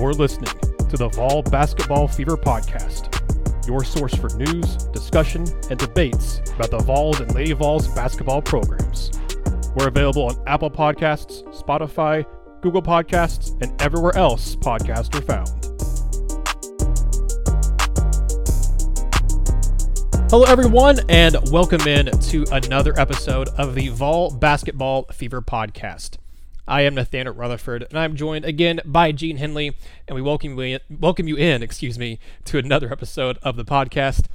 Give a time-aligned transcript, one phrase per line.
[0.00, 0.54] You're listening
[0.88, 3.14] to the Vol Basketball Fever Podcast,
[3.66, 9.10] your source for news, discussion, and debates about the Vols and Lady Vols basketball programs.
[9.76, 12.24] We're available on Apple Podcasts, Spotify,
[12.62, 15.50] Google Podcasts, and everywhere else podcasts are found.
[20.30, 26.16] Hello, everyone, and welcome in to another episode of the Vol Basketball Fever Podcast.
[26.70, 29.74] I am Nathanael Rutherford, and I'm joined again by Gene Henley,
[30.06, 33.64] and we welcome you in, welcome you in, excuse me, to another episode of the
[33.64, 34.26] podcast.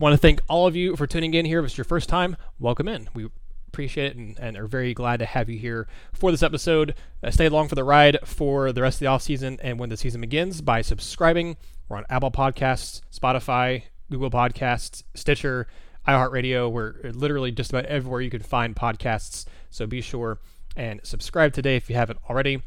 [0.00, 1.60] Want to thank all of you for tuning in here.
[1.60, 3.08] If it's your first time, welcome in.
[3.14, 3.28] We
[3.68, 6.96] appreciate it and, and are very glad to have you here for this episode.
[7.22, 9.88] Uh, stay along for the ride for the rest of the off season and when
[9.88, 11.56] the season begins by subscribing.
[11.88, 15.68] We're on Apple Podcasts, Spotify, Google Podcasts, Stitcher,
[16.08, 16.72] iHeartRadio.
[16.72, 19.44] We're literally just about everywhere you can find podcasts.
[19.70, 20.40] So be sure
[20.76, 22.62] and subscribe today if you haven't already.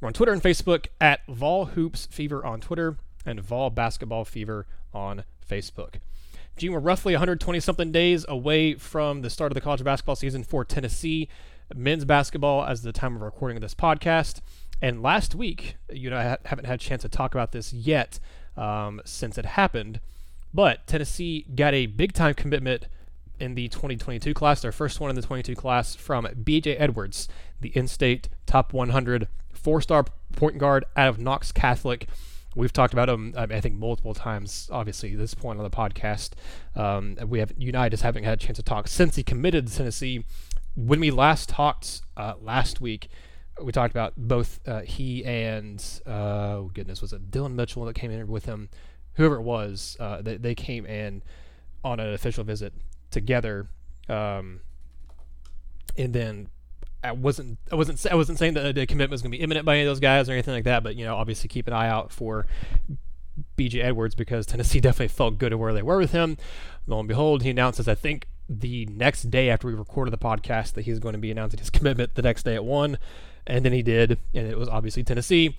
[0.00, 4.66] We're on Twitter and Facebook at Vol Hoops Fever on Twitter and Vol Basketball Fever
[4.94, 5.96] on Facebook.
[6.56, 10.42] Gene, we're roughly 120 something days away from the start of the college basketball season
[10.44, 11.28] for Tennessee
[11.74, 14.40] men's basketball as the time of recording of this podcast.
[14.82, 18.18] And last week, you know, I haven't had a chance to talk about this yet
[18.56, 20.00] um, since it happened,
[20.52, 22.86] but Tennessee got a big time commitment
[23.40, 27.28] in the 2022 class, their first one in the 22 class from BJ Edwards,
[27.60, 32.08] the in-state top 100 four-star point guard out of Knox Catholic.
[32.56, 34.68] We've talked about him, I think, multiple times.
[34.72, 36.30] Obviously, this point on the podcast,
[36.74, 40.24] um, we have United haven't had a chance to talk since he committed to Tennessee.
[40.74, 43.08] When we last talked uh, last week,
[43.62, 47.94] we talked about both uh, he and uh, oh goodness, was it Dylan Mitchell that
[47.94, 48.68] came in with him?
[49.14, 51.22] Whoever it was, uh, they, they came in
[51.84, 52.72] on an official visit
[53.10, 53.68] together.
[54.08, 54.60] Um,
[55.96, 56.48] and then
[57.02, 59.64] I wasn't I wasn't I wasn't saying that the commitment was going to be imminent
[59.64, 61.72] by any of those guys or anything like that, but you know, obviously keep an
[61.72, 62.46] eye out for
[63.56, 66.36] BJ Edwards because Tennessee definitely felt good at where they were with him.
[66.86, 70.74] Lo and behold, he announces I think the next day after we recorded the podcast
[70.74, 72.98] that he's going to be announcing his commitment the next day at one,
[73.46, 75.56] and then he did, and it was obviously Tennessee.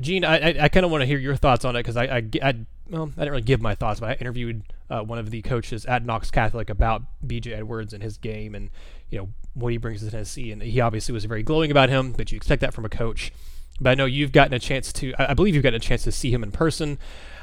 [0.00, 2.04] Gene, I, I, I kind of want to hear your thoughts on it because I,
[2.04, 2.54] I, I,
[2.88, 5.86] well, I didn't really give my thoughts, but I interviewed uh, one of the coaches
[5.86, 8.70] at Knox Catholic about BJ Edwards and his game and
[9.10, 12.12] you know what he brings to Tennessee, and he obviously was very glowing about him.
[12.12, 13.32] But you expect that from a coach.
[13.80, 16.12] But I know you've gotten a chance to, I believe you've gotten a chance to
[16.12, 16.98] see him in person.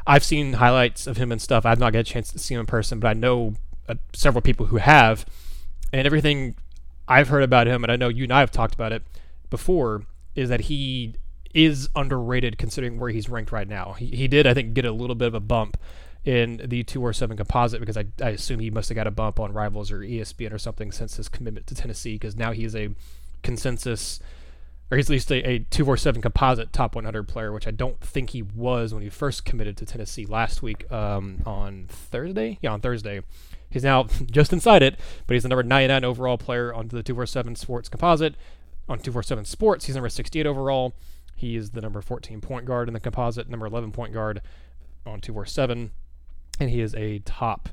[0.07, 1.65] I've seen highlights of him and stuff.
[1.65, 3.55] I've not got a chance to see him in person, but I know
[3.87, 5.25] uh, several people who have,
[5.91, 6.55] and everything
[7.07, 9.03] I've heard about him, and I know you and I have talked about it
[9.49, 10.03] before,
[10.35, 11.15] is that he
[11.53, 13.93] is underrated considering where he's ranked right now.
[13.93, 15.77] He, he did, I think, get a little bit of a bump
[16.25, 19.53] in the 247 composite because I, I assume he must have got a bump on
[19.53, 22.89] Rivals or ESPN or something since his commitment to Tennessee because now he's a
[23.41, 24.19] consensus
[24.91, 28.31] or he's at least a, a 247 composite top 100 player, which I don't think
[28.31, 32.57] he was when he first committed to Tennessee last week um, on Thursday.
[32.61, 33.21] Yeah, on Thursday.
[33.69, 37.55] He's now just inside it, but he's the number 99 overall player on the 247
[37.55, 38.35] Sports composite.
[38.87, 40.95] On 247 Sports, he's number 68 overall.
[41.35, 44.41] He is the number 14 point guard in the composite, number 11 point guard
[45.05, 45.91] on 247,
[46.59, 47.69] and he is a top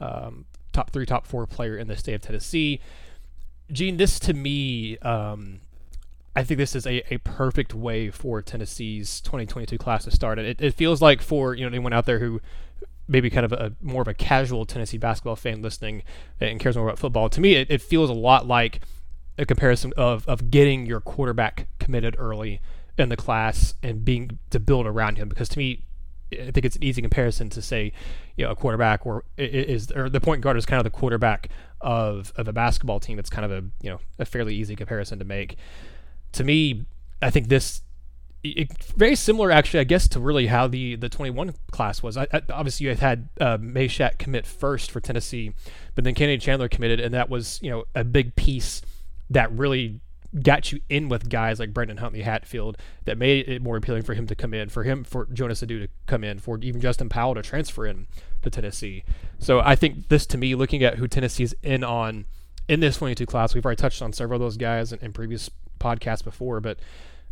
[0.00, 2.80] um, top three, top four player in the state of Tennessee.
[3.72, 5.60] Gene, this to me, um,
[6.36, 10.38] I think this is a, a perfect way for Tennessee's 2022 class to start.
[10.38, 12.40] It, it feels like for you know anyone out there who
[13.08, 16.02] maybe kind of a more of a casual Tennessee basketball fan listening
[16.40, 17.28] and cares more about football.
[17.30, 18.80] To me, it, it feels a lot like
[19.38, 22.60] a comparison of of getting your quarterback committed early
[22.98, 25.85] in the class and being to build around him because to me
[26.32, 27.92] I think it's an easy comparison to say,
[28.36, 31.48] you know, a quarterback or is or the point guard is kind of the quarterback
[31.80, 33.18] of of a basketball team.
[33.18, 35.56] It's kind of a you know a fairly easy comparison to make.
[36.32, 36.86] To me,
[37.22, 37.82] I think this
[38.42, 42.16] it, very similar actually, I guess, to really how the the 21 class was.
[42.16, 45.52] I, I, obviously, you had uh, Mashack commit first for Tennessee,
[45.94, 48.82] but then Kennedy Chandler committed, and that was you know a big piece
[49.30, 50.00] that really
[50.42, 54.14] got you in with guys like Brandon Huntley Hatfield that made it more appealing for
[54.14, 57.08] him to come in, for him, for Jonas Aidoo to come in, for even Justin
[57.08, 58.06] Powell to transfer in
[58.42, 59.04] to Tennessee.
[59.38, 62.26] So I think this, to me, looking at who Tennessee's in on
[62.68, 65.50] in this 22 class, we've already touched on several of those guys in, in previous
[65.78, 66.60] podcasts before.
[66.60, 66.78] But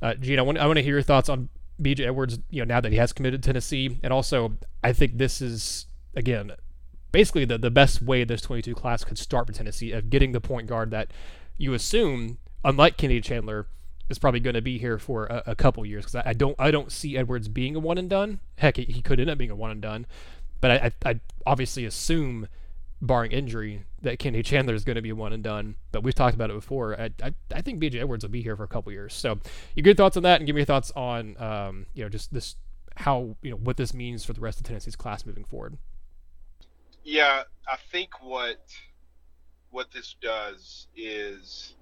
[0.00, 1.48] uh, Gene, I want I want to hear your thoughts on
[1.80, 2.38] BJ Edwards.
[2.50, 5.86] You know, now that he has committed to Tennessee, and also I think this is
[6.14, 6.52] again
[7.12, 10.40] basically the the best way this 22 class could start for Tennessee of getting the
[10.40, 11.10] point guard that
[11.56, 13.66] you assume unlike Kennedy Chandler,
[14.08, 16.54] is probably going to be here for a, a couple years because I, I, don't
[16.58, 18.40] I don't see Edwards being a one and done.
[18.56, 20.06] Heck, he, he could end up being a one and done,
[20.60, 22.48] but I, I, I obviously assume
[23.00, 25.76] barring injury, that Kennedy Chandler is going to be a one and done.
[25.92, 26.98] But we've talked about it before.
[27.00, 29.14] I, I, I think BJ Edwards will be here for a couple years.
[29.14, 29.38] So,
[29.74, 32.32] your good thoughts on that, and give me your thoughts on um, you know just
[32.32, 32.56] this
[32.96, 35.76] how you know what this means for the rest of Tennessee's class moving forward.
[37.02, 38.64] Yeah, I think what
[39.70, 41.74] what this does is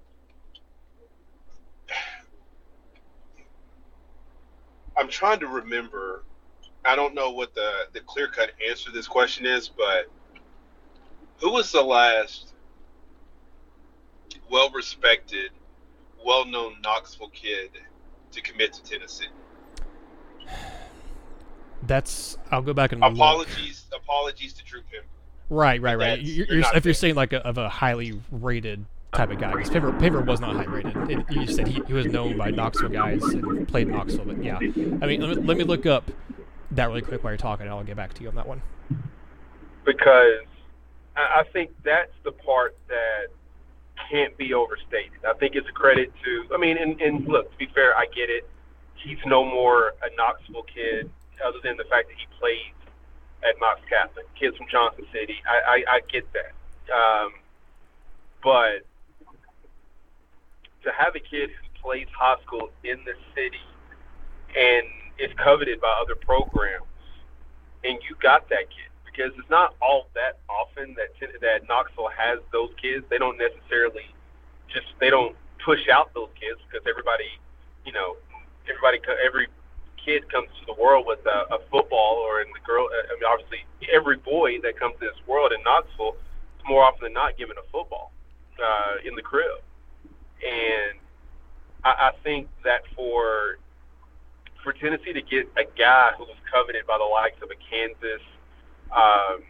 [4.97, 6.23] I'm trying to remember.
[6.85, 10.09] I don't know what the the clear cut answer to this question is, but
[11.37, 12.53] who was the last
[14.51, 15.51] well respected,
[16.25, 17.71] well known Knoxville kid
[18.31, 19.27] to commit to Tennessee?
[21.83, 23.85] That's I'll go back and apologies.
[23.91, 24.01] Look.
[24.03, 25.07] Apologies to Drew Pember.
[25.49, 26.19] Right, right, right.
[26.19, 29.51] You're, you're, you're if you're saying like a, of a highly rated type of guy,
[29.51, 30.95] because Pember, Pember was not high rated.
[31.09, 34.57] It, you said he, he was known by Knoxville guys and played Knoxville, but yeah.
[34.57, 36.09] I mean, let me, let me look up
[36.71, 38.61] that really quick while you're talking, and I'll get back to you on that one.
[39.85, 40.45] Because
[41.15, 43.27] I think that's the part that
[44.09, 45.23] can't be overstated.
[45.27, 46.55] I think it's a credit to.
[46.55, 48.49] I mean, and, and look, to be fair, I get it.
[48.95, 51.09] He's no more a Knoxville kid,
[51.45, 52.73] other than the fact that he plays
[53.43, 54.25] at Knox Catholic.
[54.35, 56.53] Kids from Johnson City, I I, I get that.
[56.91, 57.33] Um,
[58.41, 58.85] but
[60.83, 63.63] to have a kid who plays high school in the city
[64.55, 64.85] and
[65.19, 66.85] is coveted by other programs,
[67.83, 72.39] and you got that kid because it's not all that often that that Knoxville has
[72.51, 73.05] those kids.
[73.09, 74.09] They don't necessarily
[74.73, 77.29] just they don't push out those kids because everybody,
[77.85, 78.17] you know,
[78.67, 79.47] everybody every
[80.03, 82.87] kid comes to the world with a, a football or in the girl.
[82.91, 86.15] I mean, obviously every boy that comes to this world in Knoxville
[86.59, 88.11] is more often than not given a football
[88.59, 89.63] uh, in the crib,
[90.43, 90.99] and
[91.83, 93.57] I, I think that for
[94.63, 98.23] for Tennessee to get a guy who was coveted by the likes of a Kansas
[98.95, 99.43] um,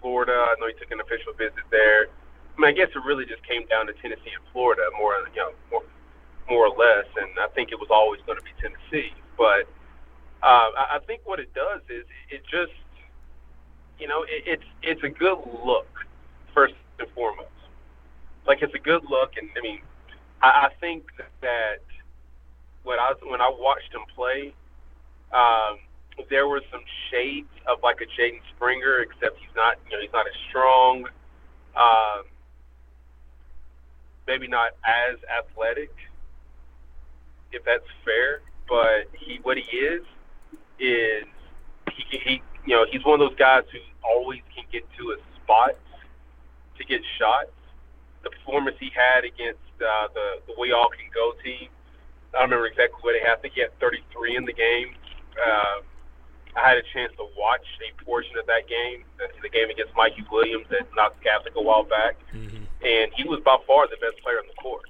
[0.00, 0.32] Florida.
[0.32, 2.08] I know he took an official visit there.
[2.56, 5.40] I mean, I guess it really just came down to Tennessee and Florida more, you
[5.40, 5.82] know, more,
[6.48, 7.06] more or less.
[7.20, 9.12] And I think it was always going to be Tennessee.
[9.36, 9.68] But
[10.42, 12.72] uh, I think what it does is it just,
[13.98, 15.86] you know, it, it's it's a good look
[16.54, 17.57] first and foremost.
[18.48, 19.80] Like it's a good look, and I mean,
[20.42, 21.04] I, I think
[21.42, 21.82] that
[22.82, 24.54] when I when I watched him play,
[25.32, 25.78] um,
[26.30, 26.80] there were some
[27.10, 31.04] shades of like a Jaden Springer, except he's not, you know, he's not as strong.
[31.76, 32.24] Um,
[34.26, 35.90] maybe not as athletic,
[37.52, 38.40] if that's fair.
[38.68, 40.02] But he, what he is,
[40.78, 41.24] is
[41.92, 45.16] he, he, you know, he's one of those guys who always can get to a
[45.42, 45.76] spot
[46.78, 47.50] to get shots.
[48.22, 51.68] The performance he had against uh, the the We All Can Go team,
[52.34, 53.38] I don't remember exactly what he had.
[53.38, 54.94] I think he had 33 in the game.
[55.38, 55.80] Uh,
[56.56, 59.04] I had a chance to watch a portion of that game,
[59.42, 62.64] the game against Mikey Williams at Knox Catholic a while back, mm-hmm.
[62.84, 64.88] and he was by far the best player on the court.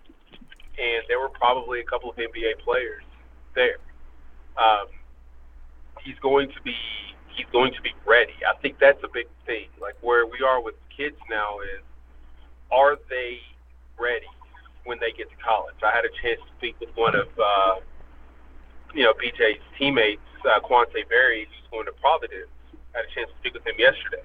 [0.79, 3.03] And there were probably a couple of NBA players
[3.55, 3.79] there.
[4.57, 4.87] Um,
[6.03, 6.75] he's going to be
[7.29, 8.35] he's going to be ready.
[8.49, 9.69] I think that's a big thing.
[9.81, 11.83] Like where we are with kids now is,
[12.71, 13.39] are they
[13.99, 14.31] ready
[14.85, 15.77] when they get to college?
[15.83, 17.81] I had a chance to speak with one of uh,
[18.95, 22.51] you know BJ's teammates uh, Quante Berry, who's going to Providence.
[22.95, 24.25] I had a chance to speak with him yesterday.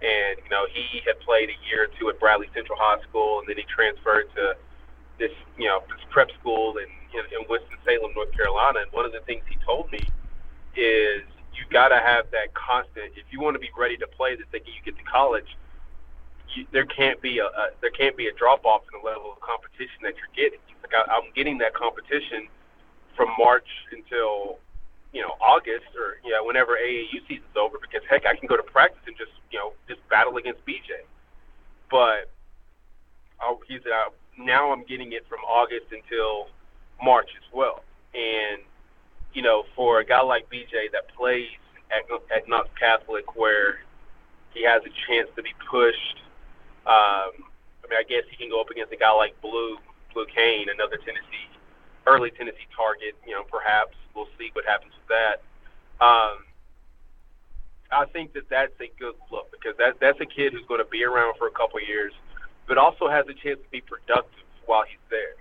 [0.00, 3.40] And, you know, he had played a year or two at Bradley Central High School,
[3.40, 4.56] and then he transferred to
[5.18, 8.80] this, you know, this prep school in, in, in Winston-Salem, North Carolina.
[8.80, 10.00] And one of the things he told me
[10.76, 11.20] is
[11.52, 13.12] you got to have that constant.
[13.12, 15.48] If you want to be ready to play the second you get to college,
[16.54, 19.32] you, there can't be a, a there can't be a drop off in the level
[19.32, 20.60] of competition that you're getting.
[20.82, 22.48] Like I, I'm getting that competition
[23.16, 24.58] from March until
[25.12, 28.56] you know August or you know whenever AAU season's over because heck I can go
[28.56, 31.04] to practice and just you know just battle against BJ,
[31.90, 32.30] but
[33.40, 36.48] I'll, he's uh, now I'm getting it from August until
[37.02, 37.82] March as well,
[38.14, 38.62] and
[39.32, 41.48] you know for a guy like BJ that plays
[41.90, 42.04] at
[42.34, 43.80] at Knox Catholic where
[44.54, 46.22] he has a chance to be pushed.
[46.86, 47.46] Um,
[47.82, 49.76] I mean, I guess he can go up against a guy like Blue
[50.14, 51.50] Blue Kane, another Tennessee
[52.06, 53.14] early Tennessee target.
[53.26, 55.42] You know, perhaps we'll see what happens with that.
[56.04, 56.44] Um,
[57.92, 60.88] I think that that's a good look because that that's a kid who's going to
[60.90, 62.12] be around for a couple of years,
[62.66, 65.34] but also has a chance to be productive while he's there.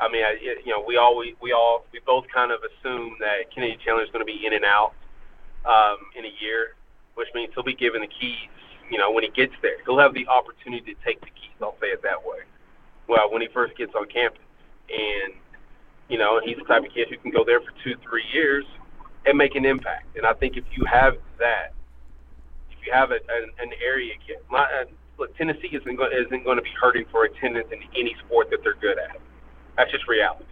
[0.00, 3.16] I mean, I, you know, we all we, we all we both kind of assume
[3.20, 4.94] that Kennedy Chandler is going to be in and out
[5.64, 6.74] um, in a year,
[7.14, 8.50] which means he'll be given the keys.
[8.92, 11.56] You know, when he gets there, he'll have the opportunity to take the keys.
[11.62, 12.40] I'll say it that way.
[13.08, 14.42] Well, when he first gets on campus,
[14.90, 15.32] and
[16.10, 18.66] you know, he's the type of kid who can go there for two, three years
[19.24, 20.14] and make an impact.
[20.14, 21.72] And I think if you have that,
[22.70, 24.84] if you have a, an, an area kid, not, uh,
[25.16, 28.62] look, Tennessee isn't going, isn't going to be hurting for attendance in any sport that
[28.62, 29.16] they're good at.
[29.78, 30.44] That's just reality.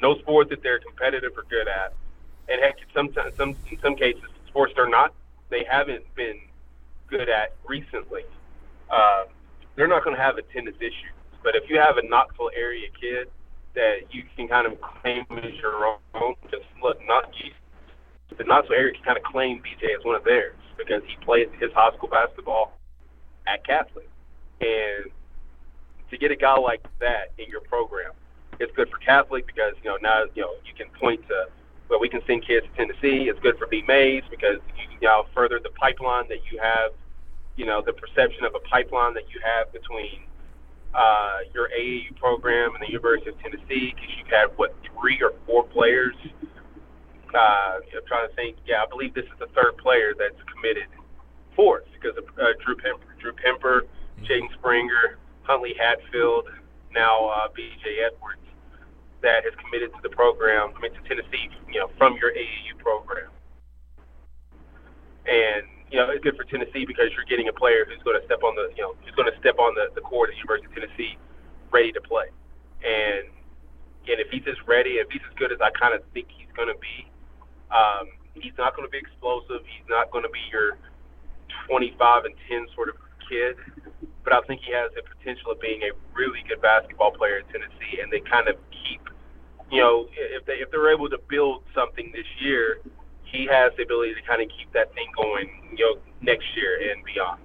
[0.00, 1.92] No sport that they're competitive or good at,
[2.48, 5.12] and heck, sometimes some in some cases, sports they're not,
[5.50, 6.40] they haven't been
[7.12, 8.24] good at recently.
[8.90, 9.24] Uh,
[9.76, 11.12] they're not going to have attendance issues.
[11.44, 13.28] But if you have a Knoxville area kid
[13.74, 17.32] that you can kind of claim as your own, just look, not
[18.36, 21.48] the Knoxville area can kind of claim BJ as one of theirs because he played
[21.60, 22.72] his high school basketball
[23.46, 24.08] at Catholic.
[24.60, 25.10] And
[26.10, 28.12] to get a guy like that in your program,
[28.60, 31.46] it's good for Catholic because you know now you know you can point to
[31.88, 33.28] well we can send kids to Tennessee.
[33.28, 36.92] It's good for B Mays because you, you know further the pipeline that you have,
[37.56, 40.24] you know the perception of a pipeline that you have between
[40.94, 45.32] uh, your AAU program and the University of Tennessee because you've had what three or
[45.46, 46.14] four players.
[47.34, 48.56] Uh, I'm trying to think.
[48.66, 50.88] Yeah, I believe this is the third player that's committed
[51.56, 53.82] fourth because of uh, Drew Pember, Drew Pember,
[54.24, 56.48] Jaden Springer, Huntley Hatfield,
[56.92, 58.04] now uh, B.J.
[58.04, 58.44] Edwards,
[59.22, 62.78] that has committed to the program, I mean to Tennessee, you know, from your AAU
[62.78, 63.30] program.
[65.26, 68.24] And you know, it's good for Tennessee because you're getting a player who's going to
[68.24, 70.64] step on the, you know, who's going to step on the, the court at University
[70.64, 71.20] of Tennessee,
[71.68, 72.32] ready to play.
[72.80, 73.28] And
[74.08, 76.50] and if he's as ready, if he's as good as I kind of think he's
[76.56, 77.06] going to be,
[77.70, 79.62] um, he's not going to be explosive.
[79.68, 80.80] He's not going to be your
[81.68, 82.96] 25 and 10 sort of
[83.28, 83.54] kid,
[84.24, 87.46] but I think he has the potential of being a really good basketball player in
[87.52, 89.06] Tennessee, and they kind of keep,
[89.70, 92.80] you know, if they if they're able to build something this year,
[93.32, 96.92] he has the ability to kind of keep that thing going, you know, next year
[96.92, 97.40] and beyond.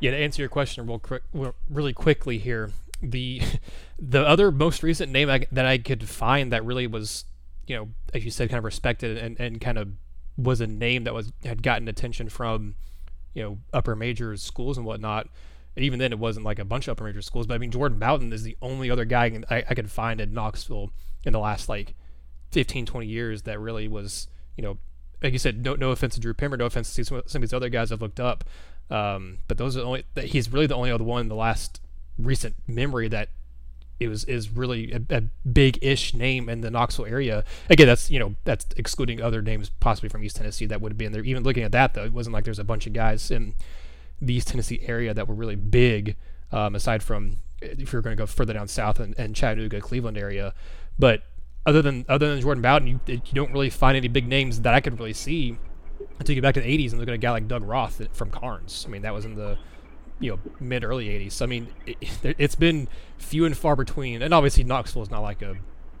[0.00, 1.22] Yeah, to answer your question real quick,
[1.68, 2.70] really quickly here,
[3.02, 3.42] the
[3.98, 7.24] the other most recent name I, that I could find that really was,
[7.66, 9.88] you know, as you said, kind of respected and, and kind of
[10.36, 12.74] was a name that was had gotten attention from
[13.34, 15.28] you know upper major schools and whatnot.
[15.74, 17.46] And even then, it wasn't like a bunch of upper major schools.
[17.46, 20.34] But I mean, Jordan Bowden is the only other guy I, I could find in
[20.34, 20.90] Knoxville
[21.24, 21.94] in the last like
[22.50, 24.78] 15, 20 years that really was, you know,
[25.22, 27.52] like you said, no, no offense to Drew Pember, no offense to some, of these
[27.52, 28.44] other guys I've looked up.
[28.90, 31.80] Um, but those are the only, he's really the only other one in the last
[32.18, 33.28] recent memory that
[34.00, 37.44] it was is really a, a big-ish name in the Knoxville area.
[37.70, 40.98] Again, that's you know that's excluding other names possibly from East Tennessee that would have
[40.98, 41.22] been there.
[41.22, 43.54] Even looking at that though, it wasn't like there's a bunch of guys in
[44.20, 46.16] the East Tennessee area that were really big.
[46.50, 50.18] Um, aside from if you're going to go further down south and, and Chattanooga, Cleveland
[50.18, 50.52] area,
[50.98, 51.22] but
[51.66, 54.74] other than other than Jordan Bowden, you, you don't really find any big names that
[54.74, 55.58] I could really see
[56.18, 58.02] until you get back to the 80s and look at a guy like Doug Roth
[58.12, 58.84] from Karns.
[58.86, 59.58] I mean, that was in the
[60.20, 61.32] you know mid early 80s.
[61.32, 62.02] So, I mean, it,
[62.40, 62.88] has been
[63.18, 64.22] few and far between.
[64.22, 65.56] And obviously, Knoxville is not like a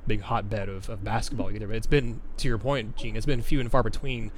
[0.06, 1.66] big hotbed of, of basketball either.
[1.66, 3.16] But it's been to your point, Gene.
[3.16, 4.32] It's been few and far between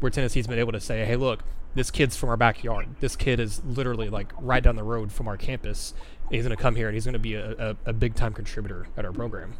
[0.00, 2.88] where Tennessee's been able to say, "Hey, look, this kid's from our backyard.
[3.00, 5.94] This kid is literally like right down the road from our campus.
[6.30, 8.32] He's going to come here and he's going to be a, a, a big time
[8.32, 9.54] contributor at our program."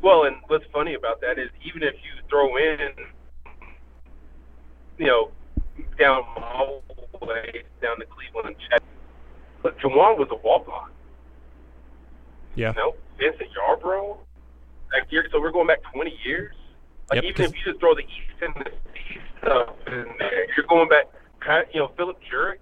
[0.00, 2.90] Well, and what's funny about that is even if you throw in,
[4.98, 5.30] you know,
[5.98, 6.82] down all
[7.20, 8.56] the way down to Cleveland,
[9.62, 10.90] but Juwan was a walk on.
[12.54, 12.72] Yeah.
[12.72, 14.18] You know, Vincent Yarbrough.
[14.92, 16.54] Like you're, so we're going back 20 years.
[17.10, 20.46] Like yep, even if you just throw the East and the East stuff in there,
[20.56, 21.06] you're going back.
[21.72, 22.58] You know, Philip Jurick.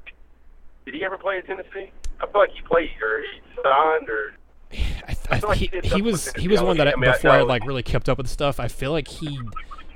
[0.85, 1.90] Did he ever play in Tennessee?
[2.21, 4.35] I feel like he played or he signed or.
[5.30, 7.66] I, I, I like he, he, was he was one that I, before I, like
[7.66, 8.61] really kept up with stuff.
[8.61, 9.38] I feel like he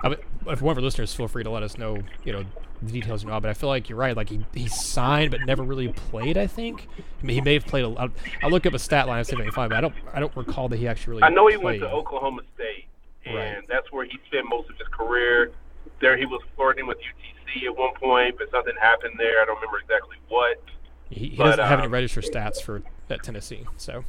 [0.02, 2.44] I mean, if one of our listeners, feel free to let us know, you know,
[2.82, 3.38] the details you know.
[3.40, 4.16] But I feel like you're right.
[4.16, 6.38] Like he, he signed but never really played.
[6.38, 6.88] I think.
[6.99, 7.84] I mean, he may have played.
[7.84, 8.10] A, I'll,
[8.42, 9.70] I'll look up a stat line and see if I can find.
[9.70, 9.94] But I don't.
[10.14, 11.22] I don't recall that he actually really.
[11.25, 11.80] I know he played.
[11.82, 12.87] went to Oklahoma State,
[13.26, 13.68] and right.
[13.68, 15.52] that's where he spent most of his career.
[16.00, 19.42] There, he was flirting with UTC at one point, but something happened there.
[19.42, 20.62] I don't remember exactly what.
[21.10, 24.04] He, he but, doesn't have um, any register stats for at Tennessee, so.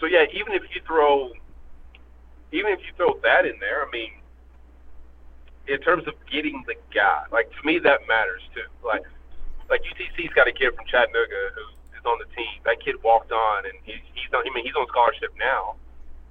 [0.00, 1.32] So yeah, even if you throw,
[2.52, 4.12] even if you throw that in there, I mean,
[5.68, 8.68] in terms of getting the guy, like to me that matters too.
[8.84, 9.02] Like
[9.68, 11.64] like UTC's got a kid from Chattanooga who
[11.98, 12.62] is on the team.
[12.64, 14.46] That kid walked on, and he's he's on.
[14.46, 15.74] I mean, he's on scholarship now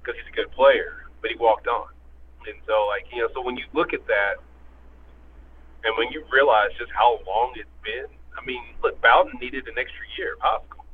[0.00, 1.90] because he's a good player, but he walked on.
[2.46, 4.40] And so, like you know, so when you look at that,
[5.84, 8.06] and when you realize just how long it's been,
[8.38, 10.85] I mean, look, Bowden needed an extra year school.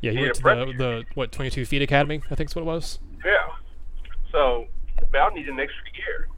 [0.00, 2.62] Yeah, he, he went to the, the what 22 feet academy, I think is what
[2.62, 2.98] it was.
[3.24, 3.32] Yeah.
[4.30, 4.66] So
[5.12, 6.28] Bowden needed an extra year.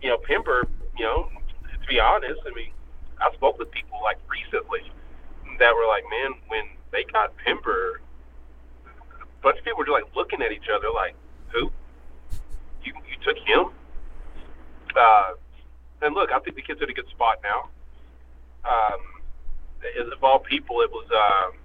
[0.00, 1.28] You know, Pember you know,
[1.80, 2.72] to be honest, I mean,
[3.20, 4.90] I spoke with people like recently
[5.58, 8.00] that were like, man, when they got Pember,
[8.84, 11.14] a bunch of people were just like looking at each other like,
[11.48, 11.70] who?
[12.82, 13.70] You you took him?
[14.94, 15.32] Uh,
[16.02, 17.70] and look, I think the kid's are in a good spot now.
[18.64, 19.00] um,
[20.12, 21.06] of all people, it was.
[21.10, 21.58] Um,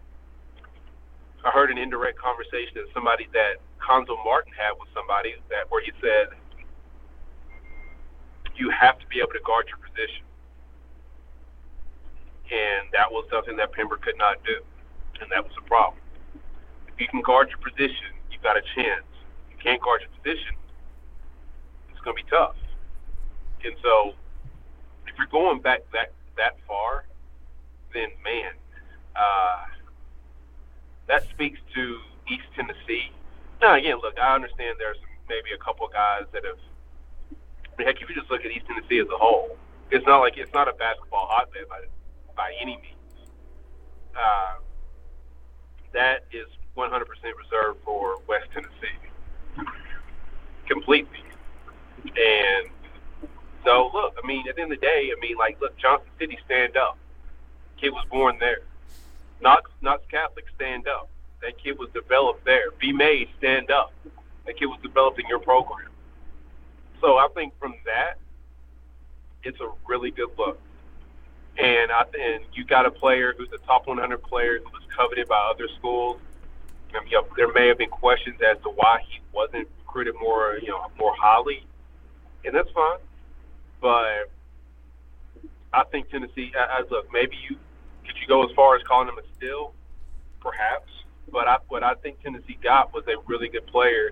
[1.44, 5.84] I heard an indirect conversation of somebody that Cuonzo Martin had with somebody that where
[5.84, 6.30] he said,
[8.56, 10.24] "You have to be able to guard your position,"
[12.50, 14.64] and that was something that Pembroke could not do,
[15.20, 16.02] and that was a problem.
[16.88, 19.06] If you can guard your position, you've got a chance.
[19.48, 20.56] If you can't guard your position,
[21.92, 22.56] it's going to be tough.
[23.66, 24.14] And so,
[25.08, 27.06] if you're going back that that far,
[27.94, 28.54] then man,
[29.16, 29.66] uh,
[31.08, 33.12] that speaks to East Tennessee.
[33.62, 34.98] Now, again, look, I understand there's
[35.30, 36.58] maybe a couple guys that have.
[37.80, 39.58] Heck, if you just look at East Tennessee as a whole,
[39.90, 41.82] it's not like it's not a basketball hotbed by
[42.36, 43.32] by any means.
[44.16, 44.56] Uh,
[45.94, 48.98] that is 100% reserved for West Tennessee,
[50.68, 51.24] completely.
[52.06, 52.70] And
[53.64, 56.10] so, look, I mean, at the end of the day, I mean, like, look, Johnson
[56.20, 56.98] City, stand up.
[57.80, 58.60] Kid was born there.
[59.42, 61.10] Knox, Knox Catholic, stand up.
[61.42, 62.72] That kid was developed there.
[62.80, 62.92] B.
[62.94, 63.94] May, stand up.
[64.46, 65.90] That kid was developed in your program.
[67.02, 68.18] So I think from that,
[69.44, 70.60] it's a really good look.
[71.58, 75.28] And I and you got a player who's a top 100 player who was coveted
[75.28, 76.20] by other schools.
[76.98, 80.58] Um, you know, there may have been questions as to why he wasn't recruited more,
[80.62, 81.66] you know, more highly,
[82.46, 83.00] and that's fine.
[83.82, 84.32] But
[85.74, 86.52] I think Tennessee.
[86.58, 87.58] I, I, look, maybe you
[88.06, 89.74] could you go as far as calling him a steal,
[90.42, 90.92] perhaps.
[91.32, 94.12] But I, what I think Tennessee got was a really good player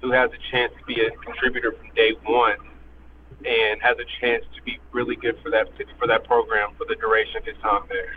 [0.00, 2.56] who has a chance to be a contributor from day one
[3.44, 6.96] and has a chance to be really good for that for that program for the
[6.96, 8.14] duration of his time there.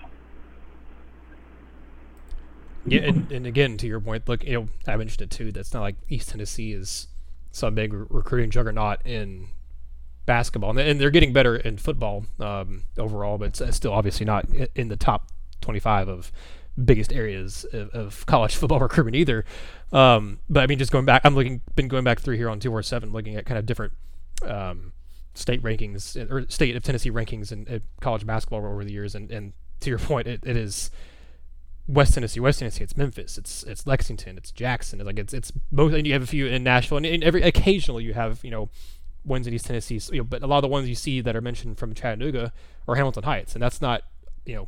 [2.85, 5.51] Yeah, and, and again, to your point, look, you know, I mentioned it too.
[5.51, 7.07] That's not like East Tennessee is
[7.51, 9.47] some big recruiting juggernaut in
[10.29, 14.45] basketball, and they're getting better in football um, overall, but it's still obviously not
[14.75, 15.27] in the top
[15.61, 16.31] 25 of
[16.85, 19.43] biggest areas of, college football recruitment either.
[19.91, 22.59] Um, but I mean, just going back, I'm looking, been going back through here on
[22.59, 23.93] 247, looking at kind of different
[24.43, 24.93] um,
[25.33, 29.31] state rankings or state of Tennessee rankings in, in, college basketball over the years, and,
[29.31, 30.91] and to your point, it, it is
[31.87, 35.49] West Tennessee, West Tennessee, it's Memphis, it's it's Lexington, it's Jackson, it's like it's it's
[35.71, 38.51] both, and you have a few in Nashville, and, and every occasionally you have you
[38.51, 38.69] know
[39.25, 41.35] ones in East Tennessee, you know, but a lot of the ones you see that
[41.35, 42.53] are mentioned from Chattanooga
[42.87, 44.03] are Hamilton Heights, and that's not
[44.45, 44.67] you know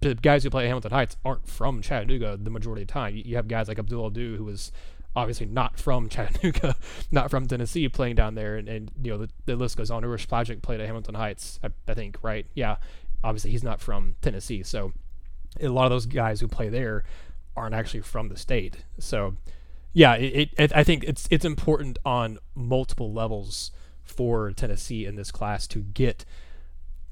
[0.00, 3.16] the guys who play Hamilton Heights aren't from Chattanooga the majority of the time.
[3.16, 4.72] You, you have guys like Abdul Ado who was
[5.16, 6.76] obviously not from Chattanooga,
[7.10, 10.02] not from Tennessee, playing down there, and, and you know the, the list goes on.
[10.02, 12.46] Uros Plavsic played at Hamilton Heights, I, I, think, right?
[12.54, 12.76] Yeah,
[13.22, 14.92] obviously he's not from Tennessee, so
[15.60, 17.04] a lot of those guys who play there
[17.56, 18.84] aren't actually from the state.
[18.98, 19.36] So
[19.92, 23.72] yeah, it, it I think it's it's important on multiple levels
[24.10, 26.24] for Tennessee in this class to get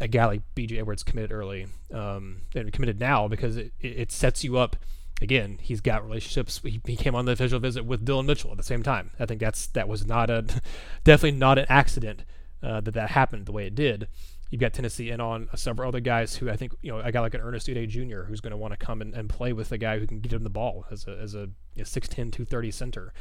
[0.01, 4.45] a guy like BJ Edwards committed early um, and committed now because it, it sets
[4.45, 4.77] you up
[5.21, 6.61] again, he's got relationships.
[6.63, 9.11] He, he, came on the official visit with Dylan Mitchell at the same time.
[9.19, 10.45] I think that's that was not a
[11.05, 12.25] definitely not an accident
[12.63, 14.09] uh, that that happened the way it did.
[14.51, 17.23] You've got Tennessee in on several other guys who I think you know I got
[17.23, 18.23] like an Ernest Udeh Jr.
[18.23, 20.33] who's going to want to come and, and play with the guy who can get
[20.33, 23.13] him the ball as a as a, a 6'10", 230 center.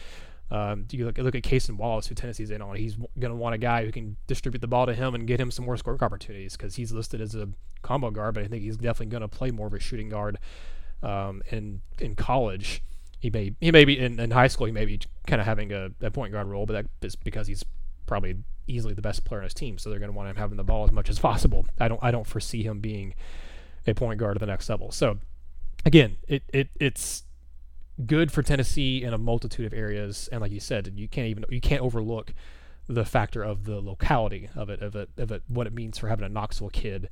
[0.50, 2.76] Um, you look, look at Cason Wallace, who Tennessee's in on.
[2.78, 5.40] He's going to want a guy who can distribute the ball to him and get
[5.40, 7.50] him some more scoring opportunities because he's listed as a
[7.82, 10.38] combo guard, but I think he's definitely going to play more of a shooting guard
[11.04, 12.82] um, in in college,
[13.20, 15.72] he may he may be in, in high school he may be kind of having
[15.72, 17.64] a, a point guard role, but that is because he's
[18.06, 20.58] probably easily the best player on his team, so they're going to want him having
[20.58, 21.66] the ball as much as possible.
[21.80, 23.14] I don't I don't foresee him being
[23.86, 24.92] a point guard at the next level.
[24.92, 25.20] So
[25.86, 27.24] again, it, it it's
[28.06, 31.46] good for Tennessee in a multitude of areas, and like you said, you can't even
[31.50, 32.34] you can't overlook
[32.88, 36.08] the factor of the locality of it, of it, of it, what it means for
[36.08, 37.10] having a Knoxville kid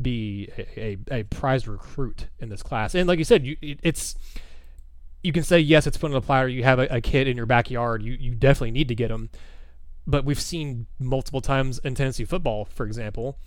[0.00, 2.94] be a, a, a prized recruit in this class.
[2.94, 4.14] And like you said, you it's
[5.22, 6.48] you can say yes, it's put on the platter.
[6.48, 8.02] You have a, a, kid in your backyard.
[8.02, 9.30] You you definitely need to get him.
[10.06, 13.38] But we've seen multiple times in Tennessee football, for example,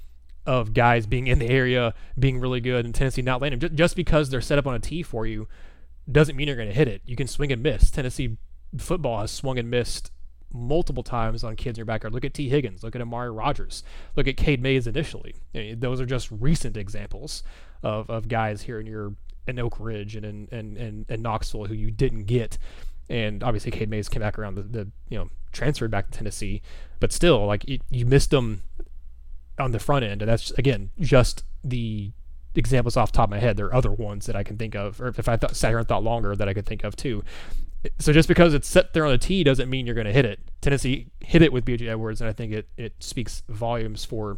[0.46, 3.76] of guys being in the area, being really good, and Tennessee not landing.
[3.76, 5.48] Just because they're set up on a tee for you,
[6.12, 7.02] doesn't mean you're going to hit it.
[7.06, 7.92] You can swing and miss.
[7.92, 8.38] Tennessee
[8.78, 10.12] football has swung and missed
[10.54, 12.14] multiple times on kids in your backyard.
[12.14, 12.84] Look at Tee Higgins.
[12.84, 13.84] Look at Amari Rogers.
[14.16, 15.36] Look at Cade Mays initially.
[15.54, 17.44] I mean, those are just recent examples
[17.84, 19.14] of, of guys here in your
[19.48, 22.58] in Oak Ridge and in and, and, and Knoxville who you didn't get.
[23.10, 26.62] And obviously, Cade Mays came back around the, the you know transferred back to Tennessee,
[27.00, 28.64] but still like you missed them
[29.60, 32.12] on the front end, and that's again just the
[32.58, 33.56] examples off top of my head.
[33.56, 35.80] There are other ones that I can think of, or if I thought, sat here
[35.80, 37.24] and thought longer, that I could think of too.
[38.00, 40.26] So just because it's set there on the tee doesn't mean you're going to hit
[40.26, 40.40] it.
[40.62, 41.88] Tennessee hit it with B.J.
[41.88, 44.38] Edwards, and I think it, it speaks volumes for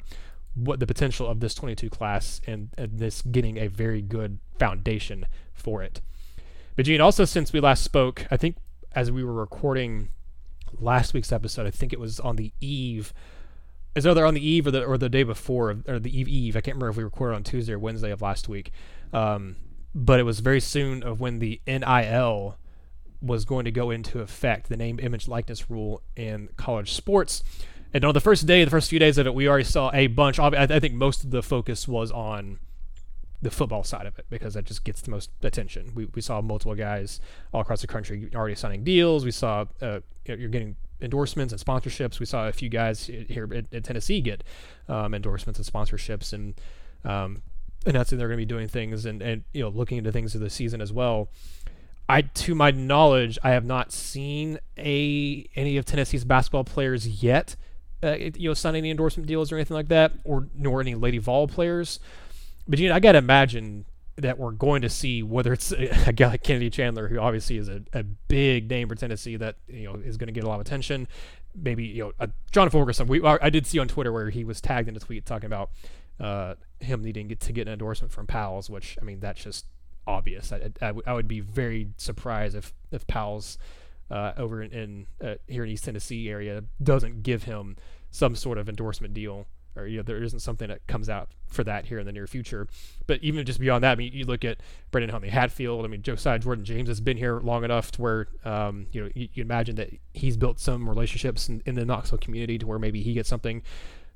[0.53, 5.25] what the potential of this 22 class and, and this getting a very good foundation
[5.53, 6.01] for it.
[6.75, 8.57] But Gene, also since we last spoke, I think
[8.93, 10.09] as we were recording
[10.77, 13.13] last week's episode, I think it was on the eve
[13.99, 16.55] is either on the eve or the or the day before or the eve eve.
[16.55, 18.71] I can't remember if we recorded on Tuesday or Wednesday of last week.
[19.13, 19.55] Um,
[19.93, 22.57] but it was very soon of when the NIL
[23.21, 27.43] was going to go into effect, the name, image, likeness rule in college sports.
[27.93, 30.07] And on the first day, the first few days of it, we already saw a
[30.07, 30.39] bunch.
[30.39, 32.59] I think most of the focus was on
[33.41, 35.91] the football side of it because that just gets the most attention.
[35.95, 37.19] We, we saw multiple guys
[37.53, 39.25] all across the country already signing deals.
[39.25, 42.19] We saw uh, you're getting endorsements and sponsorships.
[42.19, 44.43] We saw a few guys here at, at Tennessee get
[44.87, 46.59] um, endorsements and sponsorships, and
[47.03, 47.41] um,
[47.85, 50.41] announcing they're going to be doing things and, and you know looking into things of
[50.41, 51.29] the season as well.
[52.07, 57.55] I, to my knowledge, I have not seen a any of Tennessee's basketball players yet,
[58.01, 61.19] uh, you know, sign any endorsement deals or anything like that, or nor any Lady
[61.19, 61.99] Vol players.
[62.67, 63.85] But you know, I gotta imagine
[64.21, 65.71] that we're going to see whether it's
[66.07, 69.55] a guy like Kennedy Chandler, who obviously is a, a big name for Tennessee that
[69.67, 71.07] you know is going to get a lot of attention.
[71.55, 73.07] Maybe you know uh, John Fulkerson.
[73.07, 75.71] We I did see on Twitter where he was tagged in a tweet talking about
[76.19, 79.65] uh, him needing get, to get an endorsement from Pal's, which I mean that's just
[80.05, 80.51] obvious.
[80.51, 83.57] I, I, I would be very surprised if if Pal's
[84.11, 87.77] uh, over in, in uh, here in East Tennessee area doesn't give him
[88.11, 89.45] some sort of endorsement deal
[89.79, 92.27] or you know there isn't something that comes out for that here in the near
[92.27, 92.67] future.
[93.07, 94.59] But even just beyond that, I mean, you look at
[94.91, 95.85] Brandon Huntley Hatfield.
[95.85, 99.09] I mean, Josiah Jordan James has been here long enough to where um, you know
[99.15, 102.79] you, you, imagine that he's built some relationships in, in, the Knoxville community to where
[102.79, 103.63] maybe he gets something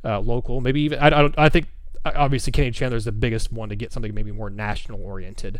[0.03, 0.61] uh, local.
[0.61, 1.35] Maybe even I, I don't.
[1.37, 1.67] I think
[2.05, 5.59] obviously Kenny Chandler is the biggest one to get something maybe more national oriented.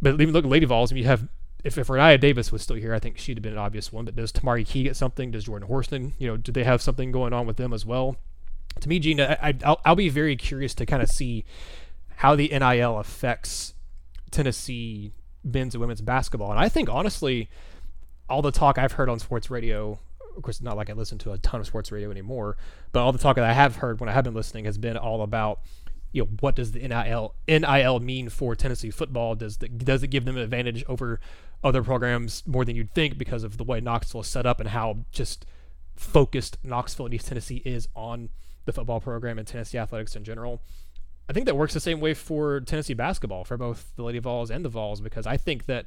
[0.00, 1.28] But even look at Lady Vols, I mean, you have
[1.66, 4.04] if, if Rennia Davis was still here, I think she'd have been an obvious one.
[4.04, 5.32] But does Tamari Key get something?
[5.32, 8.16] Does Jordan Horston, you know, do they have something going on with them as well?
[8.80, 11.44] To me, Gina, I, I'll, I'll be very curious to kind of see
[12.16, 13.74] how the NIL affects
[14.30, 15.12] Tennessee
[15.44, 16.50] men's and women's basketball.
[16.50, 17.48] And I think, honestly,
[18.28, 19.98] all the talk I've heard on sports radio,
[20.36, 22.56] of course, not like I listen to a ton of sports radio anymore,
[22.92, 24.96] but all the talk that I have heard when I have been listening has been
[24.96, 25.60] all about,
[26.12, 29.34] you know, what does the NIL NIL mean for Tennessee football?
[29.34, 31.20] Does the, does it give them an advantage over
[31.62, 34.70] other programs more than you'd think because of the way Knoxville is set up and
[34.70, 35.46] how just
[35.94, 38.28] focused Knoxville and East Tennessee is on
[38.66, 40.60] the football program and Tennessee athletics in general.
[41.28, 44.50] I think that works the same way for Tennessee basketball for both the Lady Vols
[44.50, 45.86] and the Vols because I think that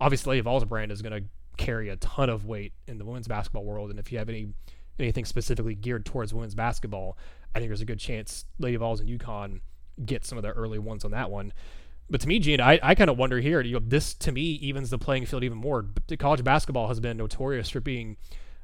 [0.00, 3.28] obviously Lady Vols brand is going to carry a ton of weight in the women's
[3.28, 4.48] basketball world, and if you have any
[4.98, 7.16] anything specifically geared towards women's basketball,
[7.54, 9.60] I think there's a good chance Lady Vols and UConn
[10.04, 11.52] get some of the early ones on that one.
[12.08, 13.60] But to me, Gene, I, I kind of wonder here.
[13.60, 15.86] You know, this to me evens the playing field even more.
[16.18, 18.16] College basketball has been notorious for being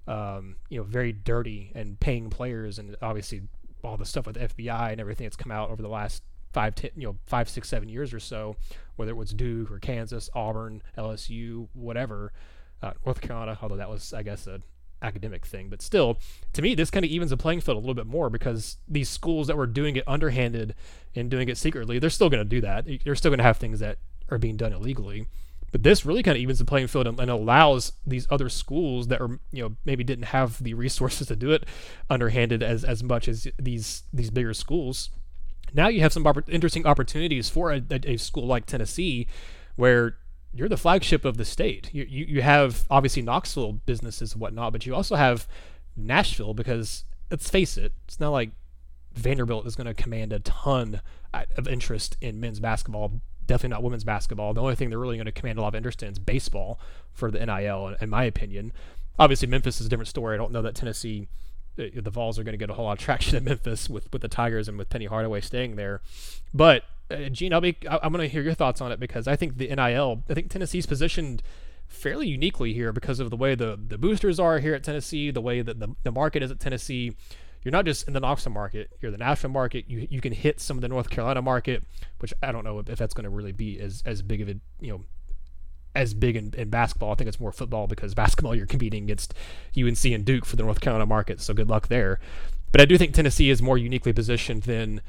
[0.09, 3.43] um, you know, very dirty and paying players, and obviously
[3.87, 6.23] all the stuff with the FBI and everything that's come out over the last
[6.53, 8.57] five, ten, you know, five, six, seven years or so,
[8.97, 12.33] whether it was Duke or Kansas, Auburn, LSU, whatever,
[12.83, 14.61] uh, North Carolina, although that was, I guess, a
[15.03, 16.19] academic thing, but still,
[16.53, 19.09] to me, this kind of evens the playing field a little bit more because these
[19.09, 20.75] schools that were doing it underhanded
[21.15, 22.87] and doing it secretly, they're still going to do that.
[23.05, 23.99] They're still going to have things that
[24.31, 25.27] are being done illegally.
[25.73, 29.09] But this really kind of evens the playing field and, and, allows these other schools
[29.09, 31.65] that are, you know, maybe didn't have the resources to do it
[32.09, 35.11] underhanded as, as much as these these bigger schools.
[35.75, 39.27] Now you have some interesting opportunities for a, a, school like Tennessee,
[39.75, 40.17] where
[40.55, 41.93] you're the flagship of the state.
[41.93, 45.47] You, you, you have obviously Knoxville businesses and whatnot, but you also have
[45.97, 48.51] Nashville because let's face it, it's not like
[49.15, 51.01] Vanderbilt is going to command a ton
[51.35, 54.55] uh, of interest in men's basketball definitely not women's basketball.
[54.55, 56.79] The only thing they're really going to command a lot of interest in is baseball
[57.13, 58.73] for the NIL, in my opinion.
[59.19, 60.35] Obviously, Memphis is a different story.
[60.35, 61.29] I don't know that Tennessee,
[61.79, 64.13] uh, the Vols are going to get a whole lot of traction in Memphis with,
[64.13, 66.03] with the Tigers and with Penny Hardaway staying there.
[66.53, 69.37] But uh, Gene, I'll be, I'm going to hear your thoughts on it because I
[69.37, 71.43] think the NIL, I think Tennessee's positioned
[71.87, 75.41] fairly uniquely here because of the way the, the boosters are here at Tennessee, the
[75.41, 77.17] way that the, the market is at Tennessee
[77.67, 79.87] you're not just in the Knoxville market, you're the national market.
[79.89, 81.83] You you can hit some of the North Carolina market,
[82.21, 84.49] which I don't know if, if that's going to really be as as big of
[84.49, 85.05] a you know
[85.93, 87.11] as big in, in, basketball.
[87.11, 89.35] I think it's more football because basketball you're competing against
[89.77, 91.41] UNC and Duke for the North Carolina market.
[91.41, 92.21] So good luck there.
[92.71, 95.01] But I do think Tennessee is more uniquely positioned than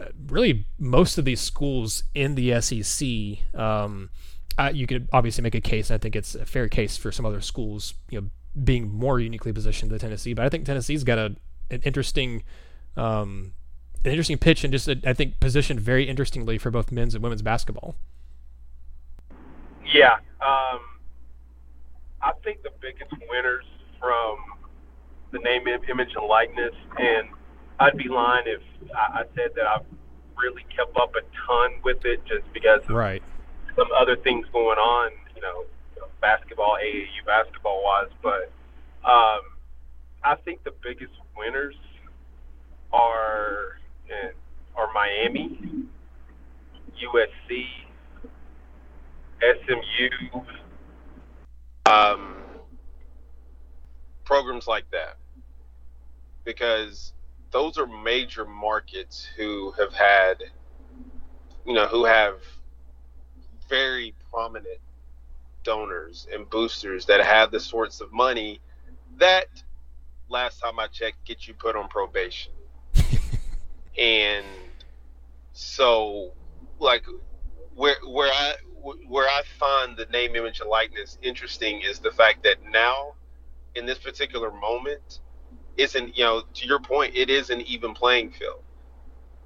[0.00, 3.60] uh, really most of these schools in the SEC.
[3.60, 4.08] Um,
[4.56, 7.12] uh, you could obviously make a case, and I think it's a fair case for
[7.12, 8.28] some other schools, you know,
[8.64, 10.32] being more uniquely positioned than Tennessee.
[10.32, 11.36] But I think Tennessee's got a
[11.70, 12.42] an interesting
[12.96, 13.52] um,
[14.04, 17.22] an interesting pitch and just a, I think positioned very interestingly for both men's and
[17.22, 17.96] women's basketball.
[19.92, 20.80] Yeah, um,
[22.20, 23.64] I think the biggest winners
[24.00, 24.36] from
[25.32, 27.28] the name, image, and likeness, and
[27.80, 28.60] I'd be lying if
[28.94, 29.86] I, I said that I've
[30.36, 33.22] really kept up a ton with it, just because of Right.
[33.76, 38.10] some other things going on, you know, you know, basketball, AAU basketball wise.
[38.22, 38.52] But
[39.04, 39.40] um,
[40.22, 41.76] I think the biggest winners
[42.92, 43.78] are
[44.76, 45.58] are Miami,
[47.02, 47.66] USC,
[49.40, 50.40] SMU.
[51.86, 52.36] um,
[54.24, 55.16] programs like that
[56.44, 57.12] because
[57.50, 60.44] those are major markets who have had
[61.66, 62.36] you know who have
[63.68, 64.78] very prominent
[65.64, 68.60] donors and boosters that have the sorts of money
[69.18, 69.46] that
[70.28, 72.52] last time i checked get you put on probation.
[73.98, 74.46] And
[75.52, 76.30] so
[76.78, 77.04] like
[77.74, 78.54] where where i
[79.08, 83.14] where i find the name image and likeness interesting is the fact that now
[83.74, 85.18] in this particular moment
[85.76, 88.62] isn't you know to your point it is an even playing field.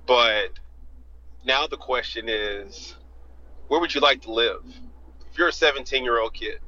[0.06, 0.58] But
[1.44, 2.96] now the question is
[3.68, 4.64] where would you like to live?
[5.30, 6.58] If you're a 17 year old kid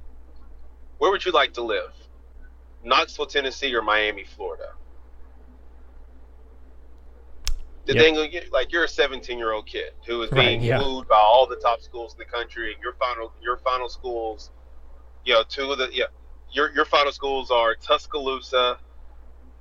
[0.99, 1.93] where would you like to live
[2.85, 4.65] knoxville tennessee or miami florida?
[7.87, 8.03] The Yeah.
[8.03, 8.17] thing
[8.53, 10.79] like you're a 17 year old kid who is Right, being yeah.
[10.79, 14.53] wooed by all the top schools in the country and your final your final schools
[15.25, 16.07] you know two of the yeah
[16.53, 18.79] your your final schools are tuscaloosa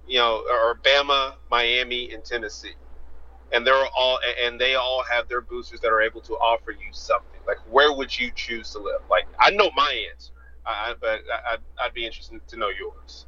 [0.08, 2.76] you know or bama miami and tennessee.
[3.54, 6.88] And they're all and they all have their boosters that are able to offer you
[6.92, 7.40] something.
[7.48, 9.02] Like where would you choose to live?
[9.10, 10.33] Like i know my answer
[10.66, 13.26] I, I- but I, I'd, I'd be interested to know yours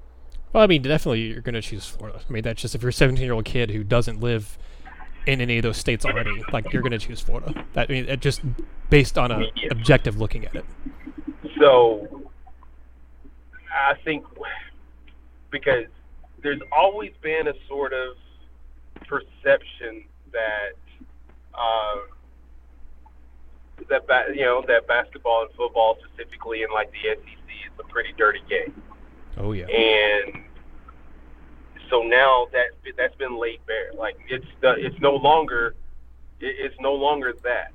[0.53, 2.19] Well, I mean, definitely you're going to choose Florida.
[2.27, 4.57] I mean, that's just if you're a 17 year old kid who doesn't live
[5.25, 7.65] in any of those states already, like you're going to choose Florida.
[7.73, 8.41] That I mean, it just
[8.89, 9.69] based on a Yeah.
[9.71, 10.65] objective looking at it.
[11.59, 12.29] So
[13.73, 14.25] I think
[15.51, 15.85] because
[16.43, 18.15] there's always been a sort of
[19.07, 20.73] perception that
[21.53, 21.95] uh,
[23.89, 27.83] that ba- you know that basketball and football specifically in like the SEC is a
[27.87, 28.73] pretty dirty game,
[29.37, 29.65] Oh yeah.
[29.67, 30.43] and
[31.89, 32.67] so now that
[32.97, 33.91] that's been laid bare.
[33.97, 35.75] Like it's the, it's no longer
[36.39, 37.71] it, it's no longer that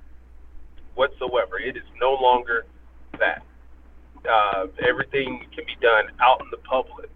[0.94, 1.59] whatsoever.
[1.59, 2.66] It is no longer
[3.18, 3.42] that.
[4.31, 7.09] Uh, everything can be done out in the public.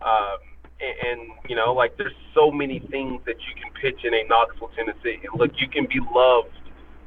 [0.00, 0.38] Um,
[0.80, 4.24] and, and, you know, like there's so many things that you can pitch in a
[4.24, 5.20] Knoxville, Tennessee.
[5.22, 6.48] And look, you can be loved.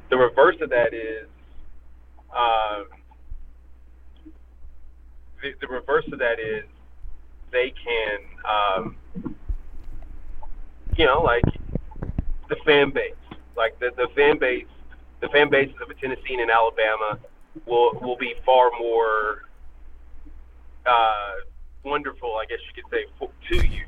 [0.08, 1.26] The reverse of that is,
[2.34, 2.84] uh,
[5.42, 6.64] the, the reverse of that is
[7.50, 8.96] they can, um,
[10.96, 11.44] you know, like
[12.48, 13.14] the fan base,
[13.56, 14.66] like the, the fan base,
[15.20, 17.18] the fan bases of Tennessee and Alabama
[17.64, 19.44] will will be far more
[20.86, 21.32] uh,
[21.84, 23.84] wonderful, I guess you could say, for, to you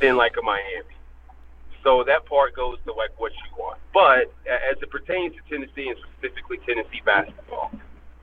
[0.00, 0.99] than like a Miami.
[1.82, 3.78] So that part goes to like what you want.
[3.94, 7.72] But as it pertains to Tennessee and specifically Tennessee basketball,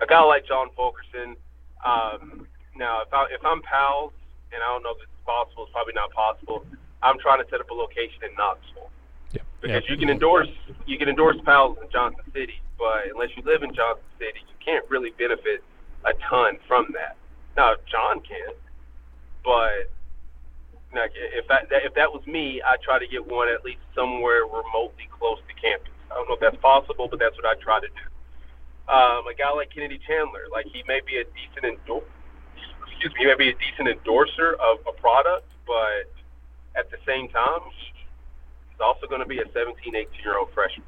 [0.02, 1.36] a guy like John Fulkerson.
[1.84, 4.14] Um, now, if I if I'm Pal's,
[4.52, 6.66] and I don't know if it's possible, it's probably not possible.
[7.02, 8.90] I'm trying to set up a location in Knoxville
[9.32, 9.42] Yeah.
[9.62, 9.92] because yeah.
[9.92, 10.50] you can endorse
[10.86, 14.58] you can endorse Pal's in Johnson City, but unless you live in Johnson City, you
[14.64, 15.64] can't really benefit
[16.06, 17.18] a ton from that.
[17.56, 18.54] Now, John can,
[19.44, 19.90] but
[20.94, 23.84] like if that, that if that was me, I'd try to get one at least
[23.96, 25.92] somewhere remotely close to campus.
[26.12, 28.06] I don't know if that's possible, but that's what I try to do.
[28.88, 32.08] Um, a guy like Kennedy Chandler, like he may be a decent endor-
[32.88, 36.08] excuse me, he may be a decent endorser of a product, but
[36.80, 37.60] at the same time,
[38.72, 40.86] he's also going to be a 17, 18 year old freshman.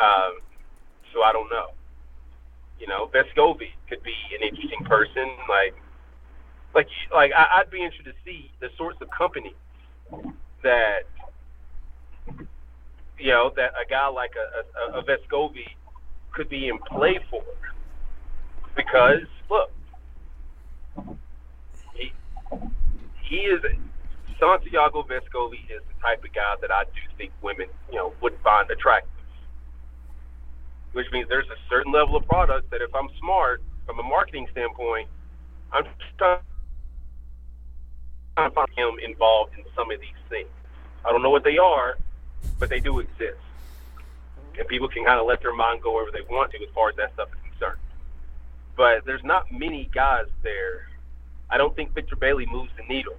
[0.00, 0.40] Um,
[1.12, 1.76] so I don't know.
[2.80, 5.28] You know, Vescovi could be an interesting person.
[5.48, 5.74] Like,
[6.74, 9.54] like, like I, I'd be interested to see the sorts of companies
[10.62, 11.00] that,
[13.18, 15.68] you know, that a guy like a, a, a Vescovi
[16.32, 17.42] could be in play for.
[18.74, 19.70] Because look,
[21.94, 22.12] he
[23.22, 23.60] he is
[24.40, 28.34] Santiago Vescovi is the type of guy that I do think women, you know, would
[28.42, 29.10] find attractive.
[30.92, 34.46] Which means there's a certain level of product that if I'm smart from a marketing
[34.52, 35.08] standpoint,
[35.72, 35.84] I'm
[36.18, 36.40] trying
[38.36, 40.48] to find him involved in some of these things.
[41.04, 41.96] I don't know what they are,
[42.58, 43.38] but they do exist.
[44.58, 46.90] And people can kind of let their mind go wherever they want to as far
[46.90, 47.78] as that stuff is concerned.
[48.76, 50.88] But there's not many guys there.
[51.50, 53.16] I don't think Victor Bailey moves the needle.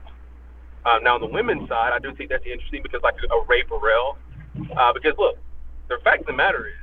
[0.85, 3.63] Uh, now, on the women's side, I do think that's interesting because, like a Rae
[3.63, 4.17] Burrell,
[4.75, 5.37] uh, because look,
[5.87, 6.73] the fact of the matter is,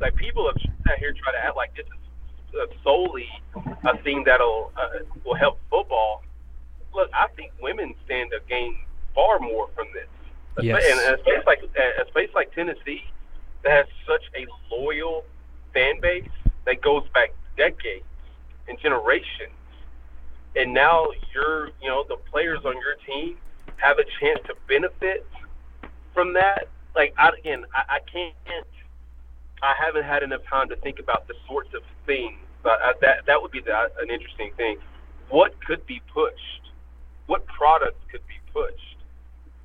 [0.00, 3.28] like people have sat here try to act like this is uh, solely
[3.84, 4.88] a thing that'll uh,
[5.24, 6.22] will help football.
[6.94, 8.76] Look, I think women stand to gain
[9.14, 10.08] far more from this.
[10.60, 10.82] Yes.
[10.90, 13.04] And a space like a space like Tennessee
[13.62, 15.24] that has such a loyal
[15.72, 16.28] fan base
[16.66, 18.04] that goes back decades
[18.68, 19.54] and generations,
[20.56, 23.36] and now you're you know the players on your team
[23.76, 25.26] have a chance to benefit
[26.12, 26.68] from that.
[26.96, 28.34] Like I, again, I, I can't.
[29.62, 32.38] I haven't had enough time to think about the sorts of things.
[32.62, 34.78] But uh, that that would be the, an interesting thing.
[35.30, 36.67] What could be pushed?
[37.28, 38.96] What products could be pushed?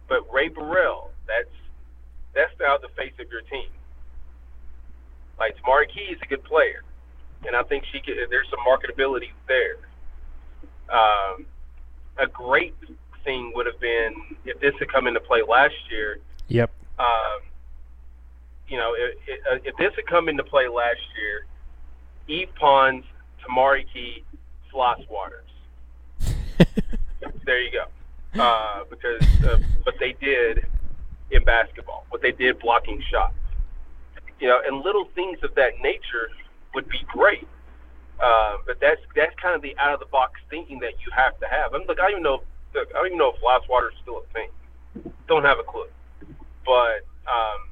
[0.10, 1.49] But Rae Burrell, that's
[2.36, 3.69] that's now the face of your team.
[5.39, 6.84] Like Tamari Key is a good player,
[7.47, 8.15] and I think she could.
[8.30, 9.78] There's some marketability there.
[10.89, 11.45] Um,
[12.17, 12.76] a great
[13.23, 14.13] thing would have been
[14.45, 16.19] if this had come into play last year.
[16.49, 16.69] Yep.
[16.99, 17.39] Um,
[18.67, 21.45] you know, if, if, if this had come into play last year,
[22.28, 23.06] Yves Pons,
[23.41, 24.26] Tamari Key,
[24.69, 25.39] Floss Waters.
[27.45, 27.86] There you go.
[28.41, 30.65] Uh, because uh, what they did
[31.32, 33.36] in basketball, what they did blocking shots,
[34.39, 36.29] you know, and little things of that nature
[36.73, 37.47] would be great.
[38.19, 41.38] Uh, but that's that's kind of the out of the box thinking that you have
[41.39, 41.73] to have.
[41.73, 42.43] I mean, look, I don't even know.
[42.73, 44.49] Look, I don't even know if Floss Water is still a thing.
[45.27, 45.88] Don't have a clue.
[46.65, 47.69] But um,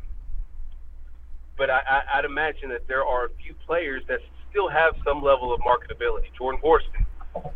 [1.57, 5.21] but I, I, I'd imagine that there are a few players that still have some
[5.23, 6.33] level of marketability.
[6.37, 7.05] Jordan Horston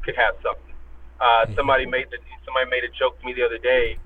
[0.04, 0.74] could have something.
[1.19, 3.97] Uh, somebody made the, somebody made a joke to me the other day.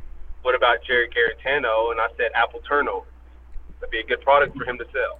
[0.41, 1.91] What about Jerry Garitano?
[1.91, 3.07] And I said apple turnover.
[3.79, 5.19] That'd be a good product for him to sell,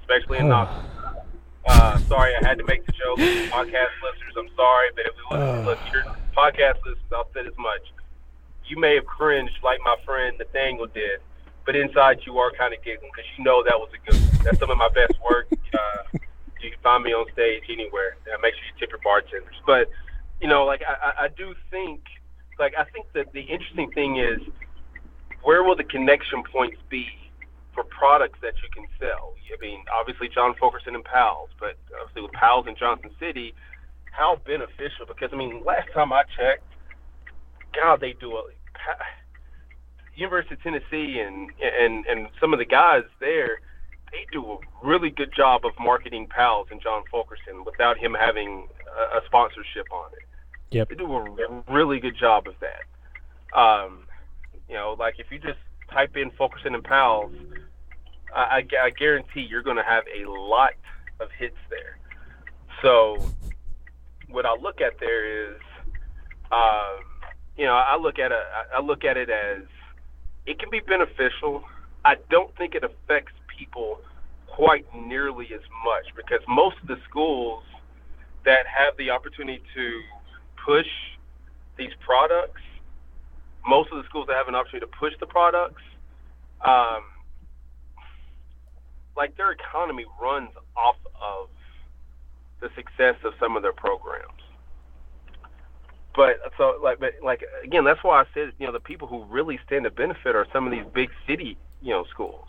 [0.00, 0.90] especially in Knoxville.
[1.68, 3.18] Uh, sorry, I had to make the joke.
[3.50, 6.04] Podcast listeners, I'm sorry, but if we look, look your
[6.36, 7.92] podcast listeners, I'll say as much.
[8.66, 11.20] You may have cringed like my friend Nathanael did,
[11.66, 14.18] but inside you are kind of giggling because you know that was a good.
[14.18, 14.44] One.
[14.44, 15.48] That's some of my best work.
[15.52, 16.18] Uh,
[16.62, 18.16] you can find me on stage anywhere.
[18.26, 19.54] Uh, make sure you tip your bartenders.
[19.66, 19.90] But
[20.40, 22.02] you know, like I, I do think,
[22.58, 24.40] like I think that the interesting thing is,
[25.42, 27.06] where will the connection points be
[27.74, 29.34] for products that you can sell?
[29.52, 33.54] I mean, obviously John Fulkerson and Pal's, but obviously with Pal's in Johnson City,
[34.12, 35.06] how beneficial?
[35.06, 36.64] Because I mean, last time I checked,
[37.74, 38.42] God, they do a
[40.16, 43.60] University of Tennessee and and and some of the guys there,
[44.12, 48.68] they do a really good job of marketing Pal's and John Fulkerson without him having
[49.16, 50.26] a sponsorship on it.
[50.70, 50.88] Yep.
[50.88, 53.58] They do a really good job of that.
[53.58, 54.04] Um,
[54.68, 55.58] you know, like if you just
[55.92, 57.32] type in Fulkerson and Pal's,
[58.34, 60.74] I, I, I guarantee you're going to have a lot
[61.18, 61.98] of hits there.
[62.82, 63.16] So,
[64.28, 65.60] what I look at there is,
[66.52, 67.02] um,
[67.56, 68.42] you know, I look at a,
[68.74, 69.64] I look at it as
[70.46, 71.64] it can be beneficial.
[72.04, 73.98] I don't think it affects people
[74.46, 77.62] quite nearly as much because most of the schools
[78.44, 80.00] that have the opportunity to
[80.64, 80.86] push
[81.76, 82.60] these products,
[83.66, 85.82] most of the schools that have an opportunity to push the products,
[86.64, 87.02] um,
[89.16, 91.48] like their economy runs off of
[92.60, 94.26] the success of some of their programs.
[96.14, 99.24] But so like but like again, that's why I said you know the people who
[99.24, 102.48] really stand to benefit are some of these big city you know schools,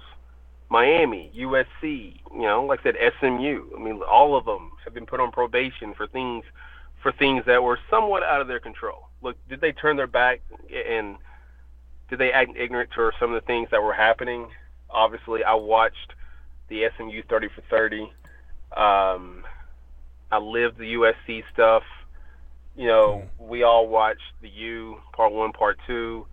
[0.69, 3.65] Miami, USC, you know, like I said, SMU.
[3.77, 6.43] I mean, all of them have been put on probation for things
[7.01, 9.09] for things that were somewhat out of their control.
[9.21, 11.17] Look, did they turn their back and
[12.09, 14.49] did they act ignorant to some of the things that were happening?
[14.89, 16.13] Obviously, I watched
[16.69, 18.01] the SMU 30 for 30.
[18.75, 19.43] Um,
[20.31, 21.83] I lived the USC stuff.
[22.75, 26.25] You know, we all watched the U part one, part two.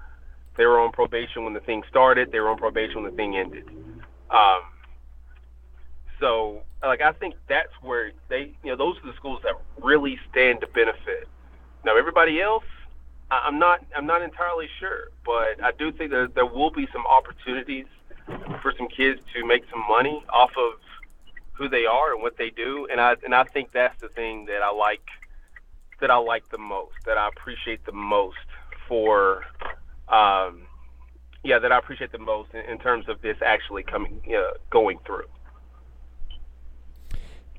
[0.56, 2.32] They were on probation when the thing started.
[2.32, 3.68] They were on probation when the thing ended.
[4.30, 4.62] Um,
[6.20, 10.18] so, like, I think that's where they, you know, those are the schools that really
[10.30, 11.28] stand to benefit.
[11.84, 12.64] Now, everybody else,
[13.30, 17.04] I'm not, I'm not entirely sure, but I do think that there will be some
[17.06, 17.86] opportunities
[18.62, 20.80] for some kids to make some money off of
[21.52, 24.46] who they are and what they do, and I, and I think that's the thing
[24.46, 25.02] that I like,
[26.00, 28.36] that I like the most, that I appreciate the most
[28.88, 29.42] for,
[30.08, 30.62] um,
[31.44, 34.98] yeah, that I appreciate the most in, in terms of this actually coming, uh, going
[35.04, 35.26] through.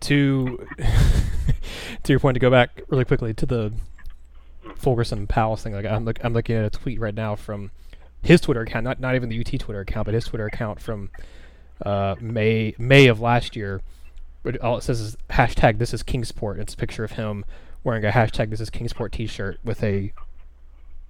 [0.02, 0.66] To
[2.04, 3.74] to your point to go back really quickly to the
[4.76, 5.74] Fulkerson Pal's thing.
[5.74, 7.72] Like I'm look, I'm looking at a tweet right now from
[8.22, 11.10] his Twitter account, not not even the UT Twitter account, but his Twitter account from
[11.86, 13.82] uh, May May of last year.
[14.44, 16.60] But all it says is hashtag This is Kingsport.
[16.60, 17.44] It's a picture of him
[17.84, 20.14] wearing a hashtag This is Kingsport T-shirt with a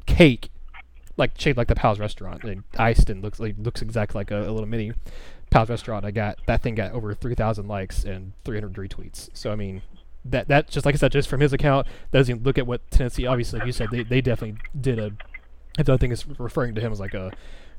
[0.06, 0.50] cake
[1.18, 4.50] like shaped like the Pal's restaurant, and iced and looks like looks exactly like a,
[4.50, 4.94] a little mini
[5.50, 6.06] Pal's restaurant.
[6.06, 9.30] I got that thing got over three thousand likes and three hundred retweets.
[9.34, 9.82] So I mean,
[10.26, 12.90] that that just like I said, just from his account, doesn't even look at what
[12.92, 13.26] Tennessee.
[13.26, 15.12] Obviously, like you said they, they definitely did a
[15.78, 17.32] And so I think it's referring to him as like a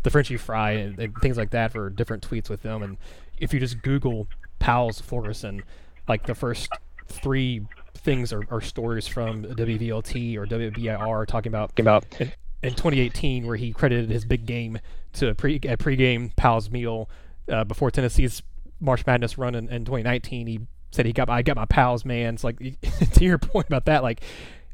[0.03, 2.83] the Frenchy Fry and, and things like that for different tweets with them.
[2.83, 2.97] And
[3.39, 4.27] if you just Google
[4.59, 5.63] Pal's Fulkerson,
[6.09, 6.71] like the first
[7.07, 13.47] three things are, are stories from WVLT or WBIR talking about about in, in 2018
[13.47, 14.79] where he credited his big game
[15.13, 17.09] to a pre a pregame Pal's meal
[17.51, 18.43] uh, before Tennessee's
[18.81, 20.47] March Madness run in, in 2019.
[20.47, 22.35] He said he got I got my pals, man.
[22.35, 22.59] It's like
[23.15, 24.23] to your point about that, like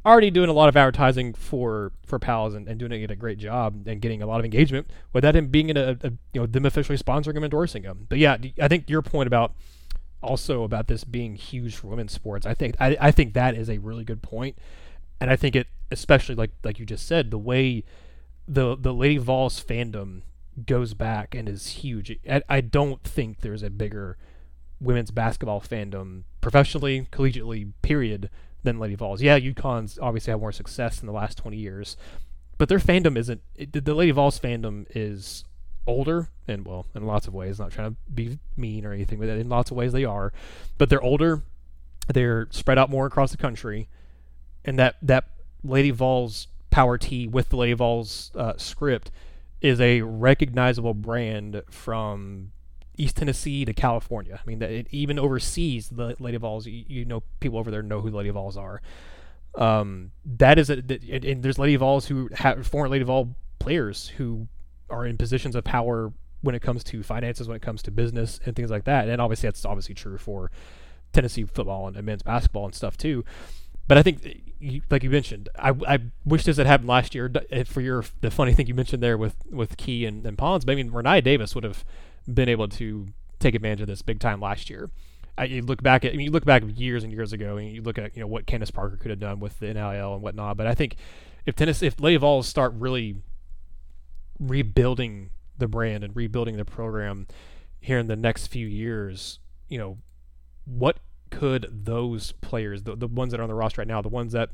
[0.07, 3.39] already doing a lot of advertising for for Pal's and, and doing it a great
[3.39, 6.47] job and getting a lot of engagement without him being in a, a you know
[6.47, 9.53] them officially sponsoring him endorsing him but yeah i think your point about
[10.23, 13.69] also about this being huge for women's sports i think i, I think that is
[13.69, 14.57] a really good point
[15.21, 17.83] and i think it especially like like you just said the way
[18.47, 20.23] the the lady vols fandom
[20.65, 24.17] goes back and is huge I, I don't think there's a bigger
[24.81, 28.31] women's basketball fandom professionally collegiately period
[28.67, 29.23] than Lady Vols.
[29.23, 31.97] Yeah, UConn's obviously had more success in the last 20 years,
[32.59, 33.41] but their fandom isn't.
[33.55, 35.45] It, the Lady Vols fandom is
[35.87, 39.29] older, and well, in lots of ways, not trying to be mean or anything, but
[39.29, 40.33] in lots of ways they are.
[40.77, 41.43] But they're older,
[42.13, 43.89] they're spread out more across the country,
[44.65, 45.31] and that that
[45.65, 49.11] Lady Vols Power T with the Lady Vols uh, script
[49.67, 52.53] is a recognizable brand from
[52.97, 54.41] East Tennessee to California.
[54.41, 57.83] I mean, that it, even overseas, the Lady Vols, you, you, know, people over there
[57.83, 58.81] know who Lady Vols are.
[59.57, 64.09] Um, that is a, and, and there's Lady Vols who have former Lady Vol players
[64.09, 64.47] who
[64.89, 66.13] are in positions of power
[66.43, 69.09] when it comes to finances, when it comes to business and things like that.
[69.09, 70.51] And obviously, that's obviously true for
[71.13, 73.25] Tennessee football and men's basketball and stuff too.
[73.89, 77.31] But I think, uh, like you mentioned, I, I wish this had happened last year.
[77.51, 80.65] Eh, for your the funny thing you mentioned there with with Key and, and Pons,
[80.65, 81.85] but I mean, Rennia Davis would have
[82.33, 83.09] been able to
[83.39, 84.91] take advantage of this big time last year.
[85.39, 87.71] I, you look back at I mean, you look back years and years ago, and
[87.71, 90.23] you look at you know what Candace Parker could have done with the NIL and
[90.23, 90.57] whatnot.
[90.57, 90.97] But I think
[91.45, 93.17] if tennis, if Lady Vols start really
[94.39, 97.27] rebuilding the brand and rebuilding the program
[97.81, 99.99] here in the next few years, you know,
[100.65, 100.99] what
[101.31, 104.33] could those players, the, the ones that are on the roster right now, the ones
[104.33, 104.51] that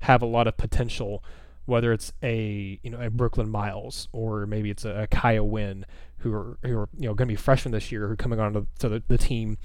[0.00, 1.22] have a lot of potential,
[1.66, 5.86] whether it's a you know a Brooklyn Miles or maybe it's a, a Kaya Wynn
[6.18, 8.40] who are who are you know going to be freshmen this year who are coming
[8.40, 9.58] on to, to the, the, team.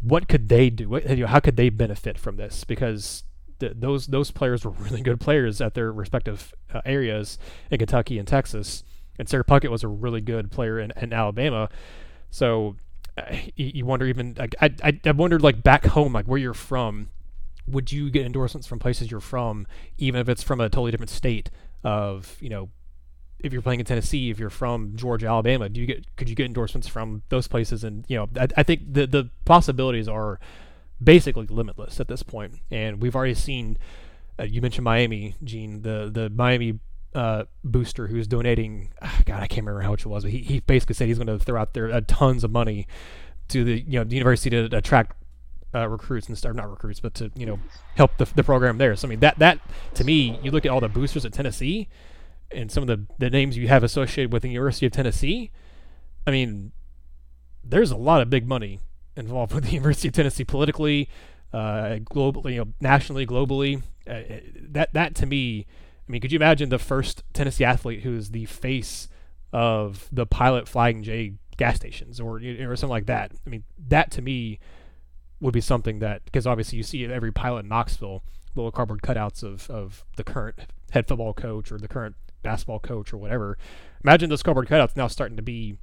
[0.00, 0.88] What could they do?
[0.88, 2.64] What, you know, how could they benefit from this?
[2.64, 3.24] Because
[3.58, 7.38] th- those those players were really good players at their respective uh, areas
[7.70, 8.84] in Kentucky and Texas,
[9.18, 11.68] and Sara Puckett was a really good player in, in Alabama.
[12.30, 12.76] So
[13.56, 17.08] you, wonder even like I, I I wondered like back home like where you're from
[17.70, 19.66] would you get endorsements from places you're from,
[19.98, 21.50] even if it's from a totally different state?
[21.82, 22.68] Of you know,
[23.38, 26.34] if you're playing in Tennessee, if you're from Georgia, Alabama, do you get could you
[26.34, 27.84] get endorsements from those places?
[27.84, 30.38] And you know, I, I think the the possibilities are
[31.02, 32.22] basically limitless at this.
[32.70, 33.78] And we've already seen.
[34.38, 36.80] Uh, you mentioned Miami, Gene, the the Miami
[37.14, 38.90] uh, booster who's donating.
[39.02, 41.18] Ah, God, I can't remember how much it was, but he, he basically said he's
[41.18, 42.86] going to throw out there uh, tons of money
[43.48, 45.16] to the you know the university to attract
[45.74, 47.58] uh, recruits and stuff, not recruits, but to you know
[47.96, 48.94] help the, the program there.
[48.96, 49.60] So I mean that that
[49.94, 51.88] to me, you look at all the boosters at Tennessee
[52.50, 55.50] and some of the the names you have associated with the University of Tennessee.
[56.26, 56.72] I mean,
[57.64, 58.80] there's a lot of big money
[59.16, 61.08] involved with the University of Tennessee politically,
[61.52, 63.82] uh, globally, you know, nationally, globally.
[64.06, 64.22] Uh,
[64.56, 65.66] that that to me,
[66.10, 69.06] I mean, could you imagine the first Tennessee athlete who is the face
[69.52, 73.30] of the Pilot Flying J gas stations or or something like that?
[73.46, 74.58] I mean, that to me
[75.40, 78.24] would be something that because obviously you see every pilot in Knoxville
[78.56, 80.58] little cardboard cutouts of, of the current
[80.90, 83.56] head football coach or the current basketball coach or whatever.
[84.02, 85.76] Imagine those cardboard cutouts now starting to be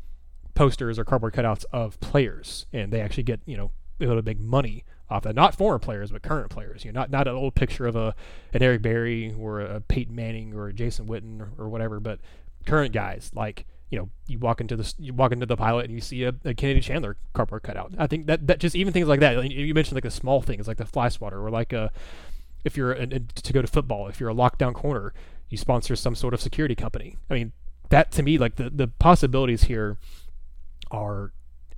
[0.56, 3.72] posters or cardboard cutouts of players, and they actually get you know
[4.02, 5.36] able to make money off that.
[5.36, 6.84] Not former players, but current players.
[6.84, 8.16] You know, not not an old picture of a
[8.54, 12.20] an Eric Berry or a Peyton Manning or a Jason Witten or, whatever, but
[12.66, 15.94] current guys like you know, you walk into the you walk into the pilot and
[15.94, 17.94] you see a, a Kennedy Chandler cardboard cutout.
[17.98, 19.50] I think that that just even things like that.
[19.50, 21.92] You mentioned like the small things like the fly swatter or like a
[22.66, 25.14] if you're a, a, to go to football, if you're a lockdown corner,
[25.50, 27.16] you sponsor some sort of security company.
[27.30, 27.54] I mean,
[27.90, 29.98] that to me like the the possibilities here
[30.92, 31.32] are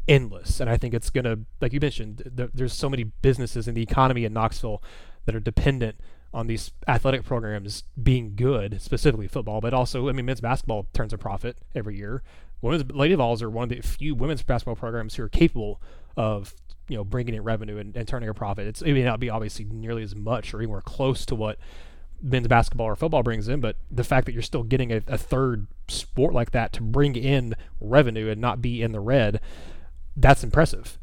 [0.10, 2.24] endless, and I think it's gonna like you mentioned.
[2.54, 4.84] there's so many businesses in the economy in Knoxville
[5.26, 6.02] that are dependent
[6.34, 11.14] on these athletic programs being good, specifically football, but also, I mean, men's basketball turns
[11.14, 12.24] a profit every year.
[12.62, 15.82] Women's Lady Vols are one of the few women's basketball programs who are capable
[16.18, 16.54] of,
[16.88, 18.68] you know, bringing in revenue and, and turning a profit.
[18.68, 21.58] It's, it may not be obviously nearly as much or anywhere close to what
[22.22, 25.18] men's basketball or football brings in, but the fact that you're still getting a, a
[25.18, 29.40] third sport like that to bring in revenue and not be in the red,
[30.22, 30.98] that's impressive.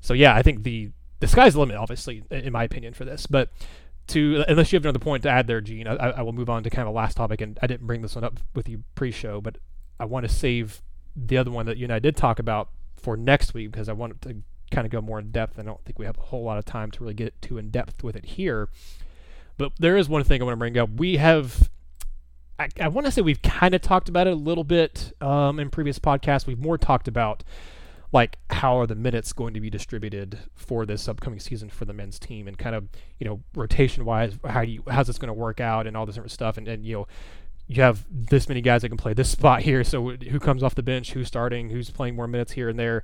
[0.00, 0.90] So yeah, I think the
[1.20, 3.26] the sky's the limit, obviously, in my opinion, for this.
[3.26, 3.50] But
[4.08, 6.62] to unless you have another point to add there, Gene, I, I will move on
[6.62, 7.40] to kind of a last topic.
[7.40, 9.58] And I didn't bring this one up with you pre-show, but
[9.98, 10.82] I want to save
[11.16, 13.92] the other one that you and I did talk about for next week because I
[13.92, 14.36] wanted to
[14.70, 15.58] kind of go more in depth.
[15.58, 17.70] I don't think we have a whole lot of time to really get too in
[17.70, 18.68] depth with it here.
[19.56, 20.90] But there is one thing I want to bring up.
[20.90, 21.70] We have,
[22.58, 25.58] I, I want to say we've kind of talked about it a little bit um,
[25.58, 26.46] in previous podcasts.
[26.46, 27.42] We've more talked about
[28.12, 31.92] like how are the minutes going to be distributed for this upcoming season for the
[31.92, 32.48] men's team?
[32.48, 32.88] And kind of
[33.18, 36.14] you know rotation wise how you how's this going to work out and all this
[36.14, 36.56] different stuff?
[36.56, 37.06] And, and you know
[37.66, 39.84] you have this many guys that can play this spot here.
[39.84, 41.12] So who comes off the bench?
[41.12, 41.70] Who's starting?
[41.70, 43.02] Who's playing more minutes here and there?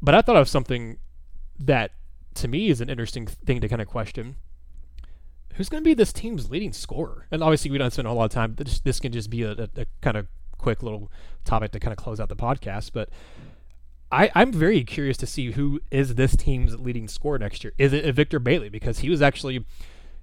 [0.00, 0.98] But i thought of something
[1.58, 1.90] that
[2.34, 4.36] to me is an interesting thing to kind of question.
[5.54, 7.26] Who's going to be this team's leading scorer?
[7.32, 9.52] And obviously we don't spend a lot of time this, this can just be a,
[9.52, 10.28] a, a kind of
[10.58, 11.10] quick little
[11.44, 13.08] topic to kind of close out the podcast but
[14.10, 17.74] I, I'm very curious to see who is this team's leading scorer next year.
[17.78, 18.68] Is it uh, Victor Bailey?
[18.68, 19.64] Because he was actually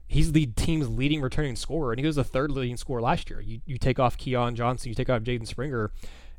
[0.08, 3.42] he's the team's leading returning scorer, and he was the third leading scorer last year.
[3.42, 5.92] You, you take off Keon Johnson, you take off Jaden Springer,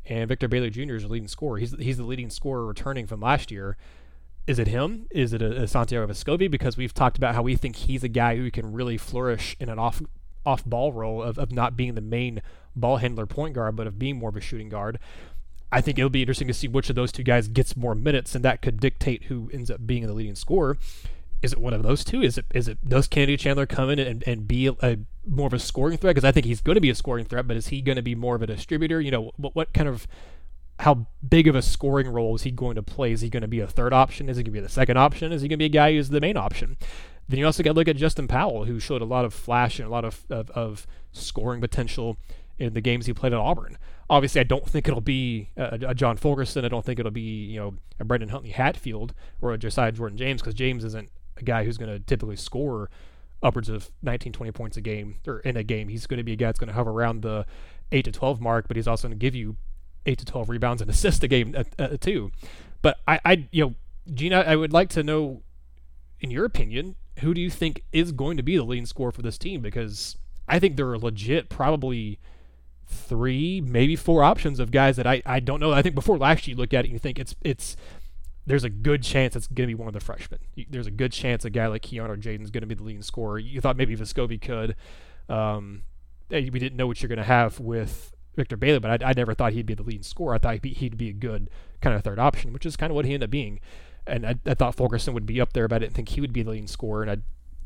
[0.04, 0.94] and Victor Bailey Jr.
[0.94, 1.58] is the leading scorer.
[1.58, 3.76] He's he's the leading scorer returning from last year.
[4.46, 5.06] Is it him?
[5.10, 6.50] Is it a, a Santiago Vescovi?
[6.50, 9.68] Because we've talked about how we think he's a guy who can really flourish in
[9.68, 10.02] an off
[10.44, 12.40] off ball role of, of not being the main
[12.74, 14.98] ball handler point guard, but of being more of a shooting guard.
[15.72, 18.34] I think it'll be interesting to see which of those two guys gets more minutes,
[18.34, 20.78] and that could dictate who ends up being the leading scorer.
[21.42, 22.22] Is it one of those two?
[22.22, 24.98] Is it is it does Kennedy Chandler come in and, and be a, a
[25.28, 26.14] more of a scoring threat?
[26.14, 28.02] Because I think he's going to be a scoring threat, but is he going to
[28.02, 29.00] be more of a distributor?
[29.00, 30.06] You know, what what kind of
[30.80, 33.12] how big of a scoring role is he going to play?
[33.12, 34.28] Is he going to be a third option?
[34.28, 35.32] Is he going to be the second option?
[35.32, 36.76] Is he going to be a guy who's the main option?
[37.28, 39.78] Then you also got to look at Justin Powell, who showed a lot of flash
[39.78, 42.18] and a lot of, of, of scoring potential
[42.58, 43.78] in the games he played at Auburn.
[44.08, 46.64] Obviously, I don't think it'll be a, a John Fulkerson.
[46.64, 50.16] I don't think it'll be you know a Brandon Huntley Hatfield or a Josiah Jordan
[50.16, 52.90] James because James isn't a guy who's going to typically score
[53.42, 55.88] upwards of 19, 20 points a game or in a game.
[55.88, 57.46] He's going to be a guy that's going to hover around the
[57.92, 59.56] 8 to 12 mark, but he's also going to give you
[60.06, 62.30] 8 to 12 rebounds and assists a game uh, uh, too.
[62.82, 63.74] But I, I, you know,
[64.12, 65.42] Gina, I would like to know,
[66.20, 69.22] in your opinion, who do you think is going to be the leading scorer for
[69.22, 69.60] this team?
[69.60, 70.16] Because
[70.48, 72.18] I think they're legit probably–
[72.86, 75.72] three, maybe four options of guys that I, I don't know.
[75.72, 77.76] I think before last year you look at it and you think it's it's
[78.46, 80.38] there's a good chance it's going to be one of the freshmen.
[80.70, 82.84] There's a good chance a guy like Keon or Jaden is going to be the
[82.84, 83.38] leading scorer.
[83.38, 84.76] You thought maybe Vescovi could.
[85.28, 85.82] Um,
[86.30, 89.34] we didn't know what you're going to have with Victor Bailey, but I, I, never
[89.34, 90.34] thought he'd be the leading scorer.
[90.34, 92.90] I thought he'd be, he'd be, a good kind of third option, which is kind
[92.90, 93.60] of what he ended up being.
[94.06, 96.32] And I, I, thought Fulkerson would be up there, but I didn't think he would
[96.32, 97.02] be the leading scorer.
[97.02, 97.16] And I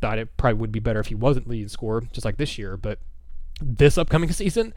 [0.00, 2.78] thought it probably would be better if he wasn't leading scorer, just like this year.
[2.78, 2.98] But
[3.60, 4.72] this upcoming season,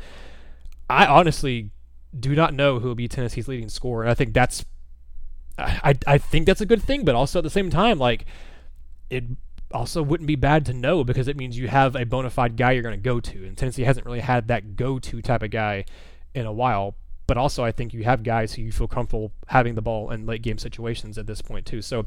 [0.89, 1.71] I honestly
[2.17, 4.03] do not know who will be Tennessee's leading scorer.
[4.03, 4.65] And I think that's
[5.57, 8.25] I, I think that's a good thing, but also at the same time, like
[9.09, 9.23] it
[9.71, 12.71] also wouldn't be bad to know because it means you have a bona fide guy
[12.71, 13.45] you're going to go to.
[13.45, 15.85] And Tennessee hasn't really had that go to type of guy
[16.33, 16.95] in a while.
[17.25, 20.25] But also, I think you have guys who you feel comfortable having the ball in
[20.25, 21.81] late game situations at this point, too.
[21.81, 22.05] So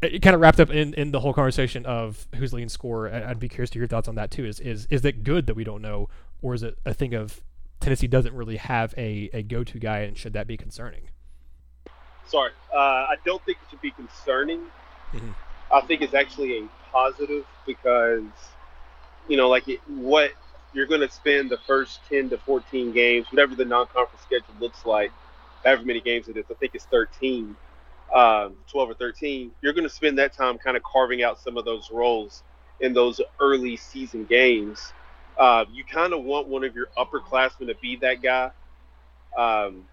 [0.00, 3.12] it kind of wrapped up in, in the whole conversation of who's leading scorer.
[3.12, 4.44] I'd be curious to hear your thoughts on that, too.
[4.44, 6.08] Is, is, is it good that we don't know,
[6.40, 7.40] or is it a thing of
[7.84, 11.10] Tennessee doesn't really have a, a go to guy, and should that be concerning?
[12.26, 14.60] Sorry, uh, I don't think it should be concerning.
[15.12, 15.32] Mm-hmm.
[15.70, 18.22] I think it's actually a positive because,
[19.28, 20.30] you know, like it, what
[20.72, 24.54] you're going to spend the first 10 to 14 games, whatever the non conference schedule
[24.60, 25.12] looks like,
[25.62, 27.54] however many games it is, I think it's 13,
[28.14, 31.58] um, 12 or 13, you're going to spend that time kind of carving out some
[31.58, 32.44] of those roles
[32.80, 34.94] in those early season games
[35.38, 38.50] uh, you kind of want one of your upperclassmen to be that guy,
[39.36, 39.84] um,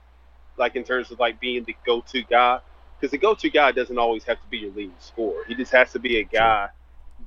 [0.57, 2.59] like in terms of like being the go-to guy.
[2.99, 5.43] Because the go-to guy doesn't always have to be your leading scorer.
[5.47, 6.69] He just has to be a guy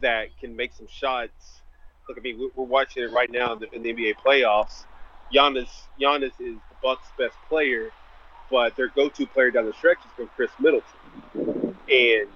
[0.01, 1.63] that can make some shots.
[2.09, 4.85] Look, I mean, we're watching it right now in the, in the NBA playoffs.
[5.35, 7.91] Giannis, Giannis is the Bucks' best player,
[8.51, 11.01] but their go-to player down the stretch has been Khris Middleton,
[11.91, 12.29] and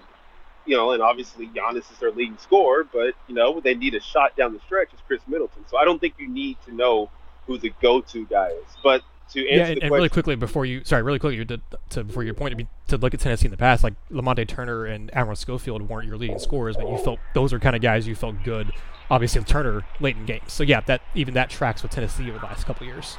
[0.68, 4.00] you know, and obviously Giannis is their leading scorer, but you know they need a
[4.00, 4.88] shot down the stretch.
[4.92, 7.10] It's Khris Middleton, so I don't think you need to know
[7.46, 8.76] who the go-to guy is.
[8.84, 11.60] But to answer yeah, and, the and really quickly before you, sorry, really quickly to,
[11.90, 15.10] to before your point to look at Tennessee in the past, like Lamonte Turner and
[15.16, 18.14] Admiral Schofield weren't your leading scorers, but you felt those are kind of guys you
[18.14, 18.70] felt good.
[19.10, 22.44] Obviously, Turner late in games, so yeah, that even that tracks with Tennessee over the
[22.44, 23.16] last couple years.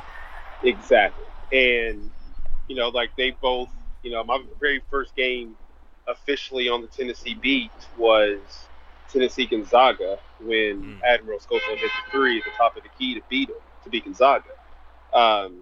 [0.64, 2.12] Exactly, and
[2.68, 3.70] you know, like they both,
[4.04, 5.56] you know, my very first game
[6.10, 8.40] officially on the Tennessee beat was
[9.12, 11.02] Tennessee Gonzaga when mm.
[11.04, 13.90] Admiral Schofield hit the three at the top of the key to beat him to
[13.90, 14.50] beat Gonzaga.
[15.14, 15.62] Um,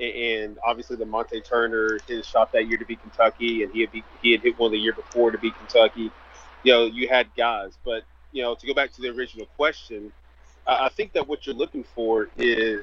[0.00, 3.92] and obviously Lamonte Turner hit his shot that year to beat Kentucky, and he had
[3.92, 6.10] be, he had hit one the year before to beat Kentucky.
[6.62, 8.02] You know, you had guys, but
[8.32, 10.12] you know, to go back to the original question,
[10.66, 12.82] I think that what you're looking for is,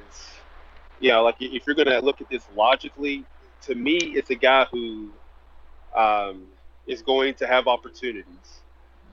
[1.00, 3.24] you know, like if you're going to look at this logically,
[3.62, 5.10] to me, it's a guy who
[5.94, 6.46] um,
[6.86, 8.62] is going to have opportunities.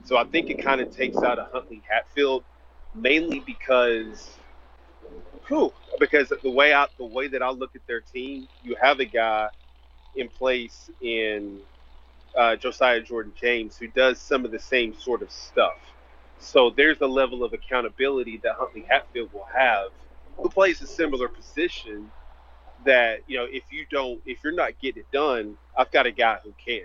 [0.04, 2.44] So I think it kind of takes out a Huntley Hatfield,
[2.94, 4.30] mainly because,
[5.48, 9.00] whew, because the way out the way that I look at their team, you have
[9.00, 9.48] a guy
[10.16, 11.60] in place in
[12.36, 15.78] uh, Josiah Jordan James who does some of the same sort of stuff.
[16.38, 19.90] So there's a level of accountability that Huntley Hatfield will have,
[20.36, 22.10] who plays a similar position.
[22.84, 26.12] That you know, if you don't, if you're not getting it done, I've got a
[26.12, 26.84] guy who can.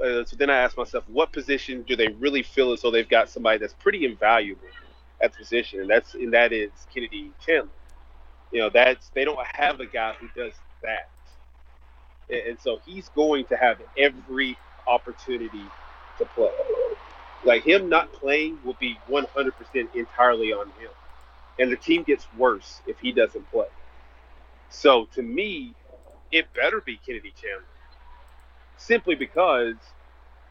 [0.00, 3.08] Uh, so then I ask myself, what position do they really feel as though they've
[3.08, 4.68] got somebody that's pretty invaluable
[5.22, 7.70] at the position, and that's and that is Kennedy Chandler.
[8.52, 11.10] You know, that's they don't have a guy who does that,
[12.30, 15.72] and, and so he's going to have every opportunity
[16.18, 16.50] to play.
[17.44, 19.52] Like him not playing will be 100%
[19.94, 20.90] entirely on him.
[21.58, 23.66] And the team gets worse if he doesn't play.
[24.70, 25.76] So to me,
[26.32, 27.71] it better be Kennedy Chandler.
[28.82, 29.76] Simply because,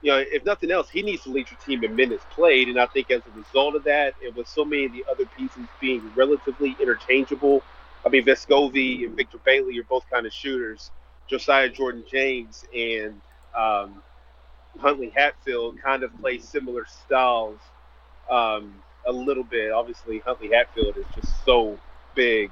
[0.01, 2.69] you know, if nothing else, he needs to lead your team in minutes played.
[2.69, 5.25] And I think as a result of that, and with so many of the other
[5.37, 7.65] pieces being relatively interchangeable,
[8.05, 10.91] I mean, Vescovi and Victor Bailey are both kind of shooters.
[11.29, 13.21] Josiah Jordan James and
[13.55, 14.01] um,
[14.79, 17.59] Huntley Hatfield kind of play similar styles
[18.29, 19.71] um, a little bit.
[19.71, 21.79] Obviously, Huntley Hatfield is just so
[22.15, 22.51] big,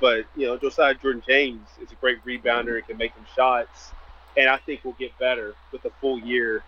[0.00, 3.94] but you know Josiah Jordan James is a great rebounder and can make some shots,
[4.36, 6.62] and I think we'll get better with a full year,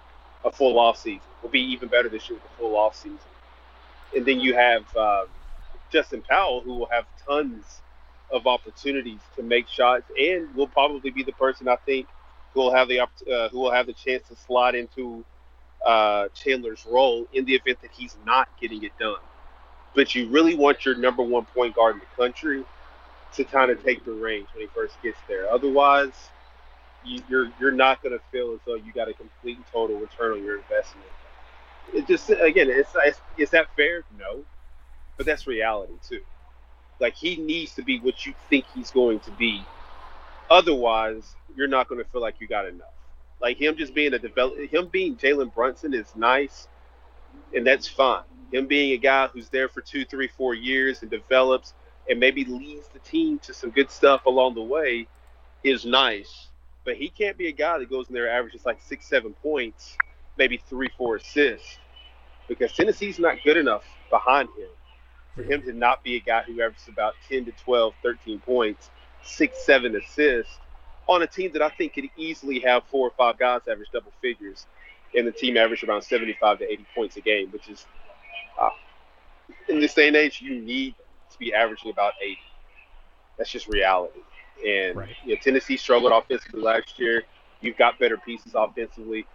[0.44, 1.22] a full off season.
[1.42, 3.18] We'll be even better this year with a full off season.
[4.14, 5.26] And then you have um,
[5.90, 7.82] Justin Powell, who will have tons
[8.30, 12.08] of opportunities to make shots, and will probably be the person I think
[12.54, 15.24] who will have the uh, who will have the chance to slot into
[15.84, 19.16] uh, Chandler's role in the event that he's not getting it done.
[19.94, 22.64] But you really want your number one point guard in the country
[23.34, 25.50] to kind of take the reins when he first gets there.
[25.50, 26.12] Otherwise,
[27.06, 29.98] you, you're you're not going to feel as though you got a complete and total
[29.98, 31.08] return on your investment.
[31.94, 34.04] It just again, it's, it's is that fair?
[34.18, 34.44] No,
[35.16, 36.20] but that's reality too.
[37.00, 39.62] Like he needs to be what you think he's going to be.
[40.50, 42.86] Otherwise, you're not going to feel like you got enough.
[43.40, 46.68] Like him just being a develop, him being Jalen Brunson is nice,
[47.54, 48.22] and that's fine.
[48.52, 51.74] Him being a guy who's there for two, three, four years and develops
[52.08, 55.08] and maybe leads the team to some good stuff along the way
[55.64, 56.45] is nice.
[56.86, 59.98] But he can't be a guy that goes in there averages like six, seven points,
[60.38, 61.78] maybe three, four assists,
[62.48, 64.68] because Tennessee's not good enough behind him
[65.34, 68.90] for him to not be a guy who averages about 10 to 12, 13 points,
[69.22, 70.58] six, seven assists
[71.08, 74.12] on a team that I think could easily have four or five guys average double
[74.22, 74.66] figures,
[75.14, 77.86] and the team average around 75 to 80 points a game, which is
[78.60, 78.70] uh,
[79.68, 80.94] in this day and age you need
[81.32, 82.38] to be averaging about 80.
[83.38, 84.20] That's just reality.
[84.64, 85.16] And right.
[85.24, 87.24] you know, Tennessee struggled offensively last year.
[87.60, 89.26] You've got better pieces offensively,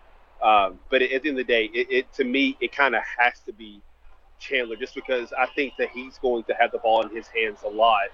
[0.41, 3.01] um, but at the end of the day, it, it to me it kind of
[3.17, 3.81] has to be
[4.39, 7.59] Chandler, just because I think that he's going to have the ball in his hands
[7.65, 8.09] a lot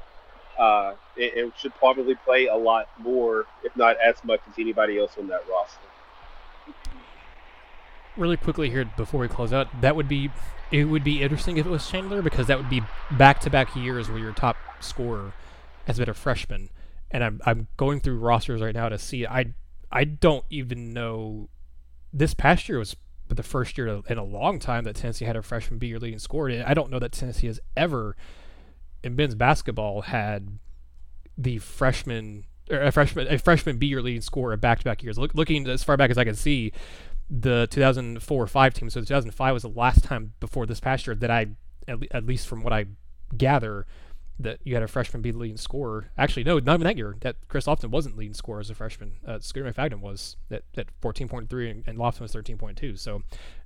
[0.57, 4.97] uh, it, it, should probably play a lot more, if not as much as anybody
[4.97, 5.79] else on that roster.
[8.15, 10.31] Really quickly here before we close out, that would be
[10.71, 12.81] it would be interesting if it was Chandler because that would be
[13.11, 15.31] back-to-back years where your top scorer
[15.85, 16.69] has been a freshman,
[17.11, 19.53] and I'm I'm going through rosters right now to see I
[19.91, 21.49] I don't even know
[22.13, 22.95] this past year was
[23.29, 26.19] the first year in a long time that Tennessee had a freshman be your leading
[26.19, 26.63] scorer.
[26.65, 28.15] I don't know that Tennessee has ever
[29.03, 30.59] in men's basketball had
[31.37, 35.17] the freshman or a freshman a freshman be your leading scorer back to back years.
[35.17, 36.71] Look, looking as far back as I can see,
[37.29, 38.89] the 2004 5 team.
[38.89, 41.47] So 2005 was the last time before this past year that I,
[41.87, 42.85] at, le- at least from what I
[43.35, 43.85] gather,
[44.39, 46.11] that you had a freshman be the leading scorer.
[46.17, 47.15] Actually, no, not even that year.
[47.21, 49.13] That Chris Lofton wasn't leading scorer as a freshman.
[49.25, 52.99] Uh, Scooter McFadden was at, at 14.3 and, and Lofton was 13.2.
[52.99, 53.23] So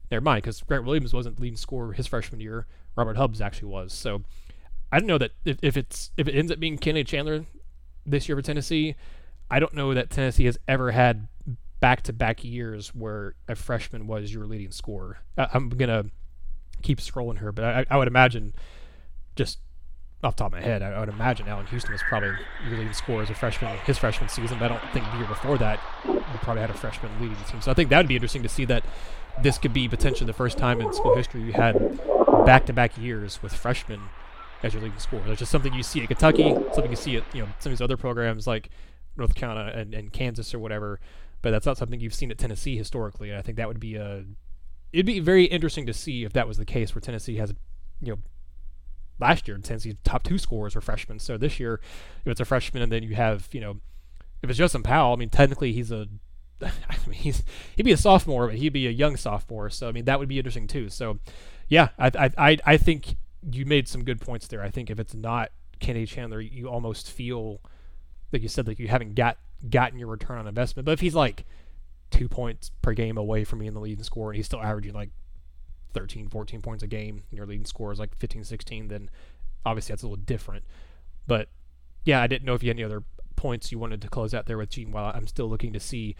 [0.09, 2.67] never mind, because Grant Williams wasn't leading scorer his freshman year.
[2.95, 3.91] Robert Hubbs actually was.
[3.91, 4.23] So
[4.91, 7.45] I don't know that if, if it's if it ends up being Kennedy Chandler
[8.05, 8.95] this year for Tennessee,
[9.49, 11.27] I don't know that Tennessee has ever had
[11.79, 15.19] back to back years where a freshman was your leading scorer.
[15.37, 16.05] I, am gonna
[16.81, 18.53] keep scrolling here, but I, I, would imagine
[19.35, 19.59] just
[20.23, 22.33] off the top of my head, I, I, would imagine Allan Houston was probably
[22.67, 24.59] your leading scorer as a freshman his freshman season.
[24.59, 27.43] But I don't think the year before that you probably had a freshman leading the
[27.45, 27.61] team.
[27.61, 28.83] So I think that would be interesting to see that
[29.41, 31.99] this could be potentially the first time in school history you had
[32.45, 34.01] back to back years with freshmen
[34.63, 35.23] as your leading scorer.
[35.25, 37.77] That's just something you see at Kentucky, something you see at you know some of
[37.77, 38.69] these other programs like
[39.17, 40.99] North Carolina and, and Kansas or whatever.
[41.41, 43.29] But that's not something you've seen at Tennessee historically.
[43.29, 44.25] And I think that would be a
[44.93, 47.53] it'd be very interesting to see if that was the case where Tennessee has,
[48.01, 48.19] you know,
[49.21, 51.19] last year Tennessee's top two scorers were freshmen.
[51.19, 51.79] So this year,
[52.25, 53.77] if it's a freshman and then you have, you know,
[54.41, 56.07] if it's Justin Powell, I mean, technically he's a,
[56.61, 56.71] I
[57.07, 57.43] mean, he's
[57.75, 59.69] he'd be a sophomore, but he'd be a young sophomore.
[59.69, 60.89] So I mean, that would be interesting too.
[60.89, 61.19] So,
[61.67, 63.15] yeah, I I I think
[63.49, 64.61] you made some good points there.
[64.61, 67.61] I think if it's not Kennedy Chandler, you almost feel
[68.31, 69.37] like you said like you haven't got
[69.69, 70.85] gotten your return on investment.
[70.85, 71.45] But if he's like
[72.09, 75.09] two points per game away from being the leading scorer and he's still averaging like
[75.93, 79.09] 13, 14 points a game, and your leading score is like 15, 16, then
[79.65, 80.63] obviously that's a little different.
[81.27, 81.49] But
[82.05, 83.03] yeah, I didn't know if you had any other
[83.35, 86.15] points you wanted to close out there with Gene while I'm still looking to see.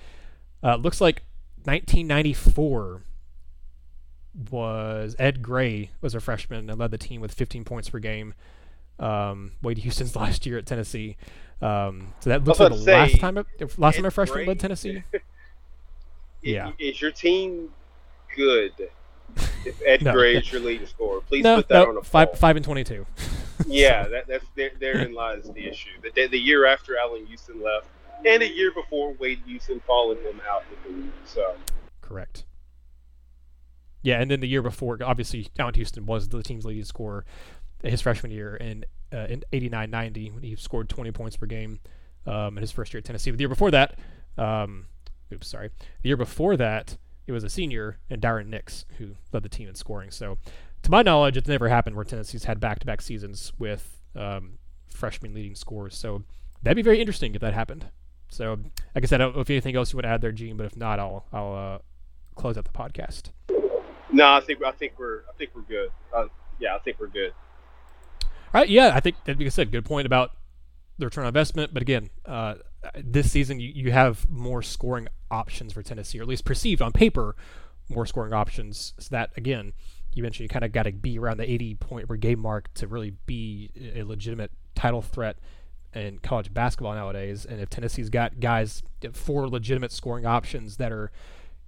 [0.64, 1.24] Uh, looks like
[1.64, 3.04] 1994
[4.50, 8.34] was Ed Gray was a freshman and led the team with 15 points per game.
[9.00, 11.18] Um, Wade Houston's last year at Tennessee.
[11.62, 13.46] Um, so that looks like the say, last time a,
[13.78, 14.48] last Ed time a freshman Gray?
[14.48, 15.04] led Tennessee.
[16.42, 16.72] Yeah.
[16.80, 17.70] Is your team
[18.36, 18.72] good
[19.66, 20.14] if Ed No.
[20.14, 21.22] Gray is your leading scorer?
[21.22, 22.36] Please no, put that no, on a five poll.
[22.36, 23.06] five and 22.
[23.68, 25.92] Yeah, that, that's there, therein lies the issue.
[26.16, 27.86] The, the year after Allan Houston left,
[28.26, 31.12] and a year before Wade Houston followed him out the league.
[31.26, 31.56] So
[32.02, 32.44] Correct.
[34.02, 37.24] Yeah, and then the year before, obviously, Allan Houston was the team's leading scorer
[37.84, 41.80] his freshman year in uh, in 89-90 when he scored 20 points per game
[42.26, 43.32] um, in his first year at Tennessee.
[43.32, 44.00] But the year before that,
[44.38, 44.86] um,
[45.34, 45.70] oops, sorry,
[46.02, 46.98] the year before that,
[47.32, 50.12] it was a senior and Dyron Nix who led the team in scoring.
[50.12, 50.38] So,
[50.84, 54.58] to my knowledge, it's never happened where Tennessee's had back-to-back seasons with um,
[54.90, 55.96] freshman leading scores.
[55.96, 56.24] So
[56.64, 57.86] that'd be very interesting if that happened.
[58.30, 58.58] So,
[58.96, 60.66] like I said, I don't know if anything else you would add there, Gene, but
[60.66, 61.80] if not, I'll I'll uh,
[62.36, 63.32] close out the podcast.
[64.12, 65.90] no, I think I think we're I think we're good.
[66.16, 66.28] Uh,
[66.60, 67.34] yeah, I think we're good.
[68.54, 70.32] All right, yeah, I think that like I said, good point about
[70.98, 71.74] the return on investment.
[71.74, 72.56] But again, uh,
[72.96, 76.92] this season you, you have more scoring options for Tennessee, or at least perceived on
[76.92, 77.36] paper,
[77.90, 78.94] more scoring options.
[79.00, 79.74] So that again,
[80.14, 82.74] you mentioned you kind of got to be around the 80 point per game mark
[82.76, 85.38] to really be a legitimate title threat
[85.94, 87.46] in college basketball nowadays.
[87.46, 91.12] And if Tennessee's got guys uh, four legitimate scoring options that are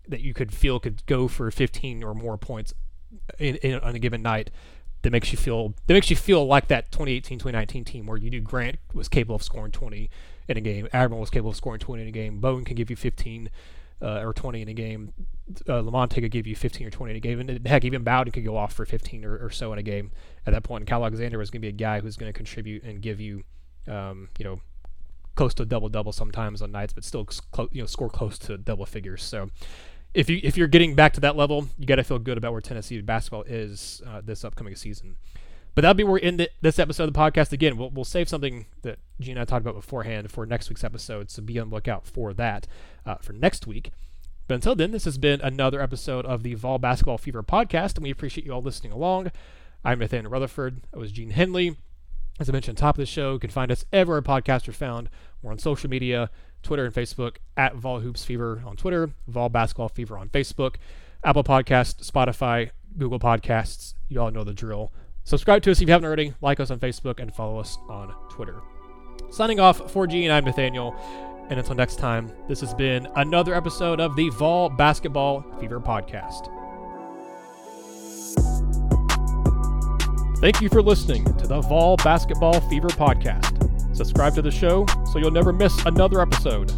[0.07, 2.73] that you could feel could go for 15 or more points
[3.39, 4.49] in, in on a given night,
[5.03, 8.41] that makes you feel that makes you feel like that 2018-2019 team where you knew
[8.41, 10.09] Grant was capable of scoring 20
[10.47, 12.89] in a game, Admiral was capable of scoring 20 in a game, Bone can give
[12.89, 13.49] you 15
[14.01, 15.13] uh, or 20 in a game,
[15.67, 18.31] uh, Lamonte could give you 15 or 20 in a game, and heck, even Bowden
[18.31, 20.11] could go off for 15 or, or so in a game
[20.45, 20.81] at that point.
[20.81, 23.43] And Alexander was going to be a guy who's going to contribute and give you,
[23.87, 24.59] um, you know,
[25.35, 27.27] close to a double double sometimes on nights, but still
[27.71, 29.23] you know score close to double figures.
[29.23, 29.49] So
[30.13, 32.51] if you if you're getting back to that level, you got to feel good about
[32.51, 35.15] where Tennessee basketball is uh, this upcoming season.
[35.75, 37.51] But that'll be where we end this episode of the podcast.
[37.51, 40.83] Again, we'll, we'll save something that Gene and I talked about beforehand for next week's
[40.83, 42.67] episode, so be on the lookout for that
[43.05, 43.91] uh, for next week.
[44.47, 48.03] But until then, this has been another episode of the Vol Basketball Fever podcast, and
[48.03, 49.31] we appreciate you all listening along.
[49.83, 50.81] I'm Nathanael Rutherford.
[50.93, 51.77] I was Gene Henley.
[52.39, 55.09] As I mentioned top of the show, you can find us everywhere podcasts are found.
[55.41, 56.29] We're on social media,
[56.63, 60.75] Twitter and Facebook, at Vol Hoops Fever on Twitter, Vol Basketball Fever on Facebook,
[61.23, 63.93] Apple Podcast, Spotify, Google Podcasts.
[64.09, 64.91] You all know the drill.
[65.23, 68.13] Subscribe to us if you haven't already, like us on Facebook, and follow us on
[68.29, 68.61] Twitter.
[69.29, 70.95] Signing off for G and I'm Nathanael.
[71.49, 76.49] And until next time, this has been another episode of the Vol Basketball Fever Podcast.
[80.39, 83.62] Thank you for listening to the Vol Basketball Fever Podcast.
[83.93, 86.71] Subscribe to the show so you'll never miss another episode.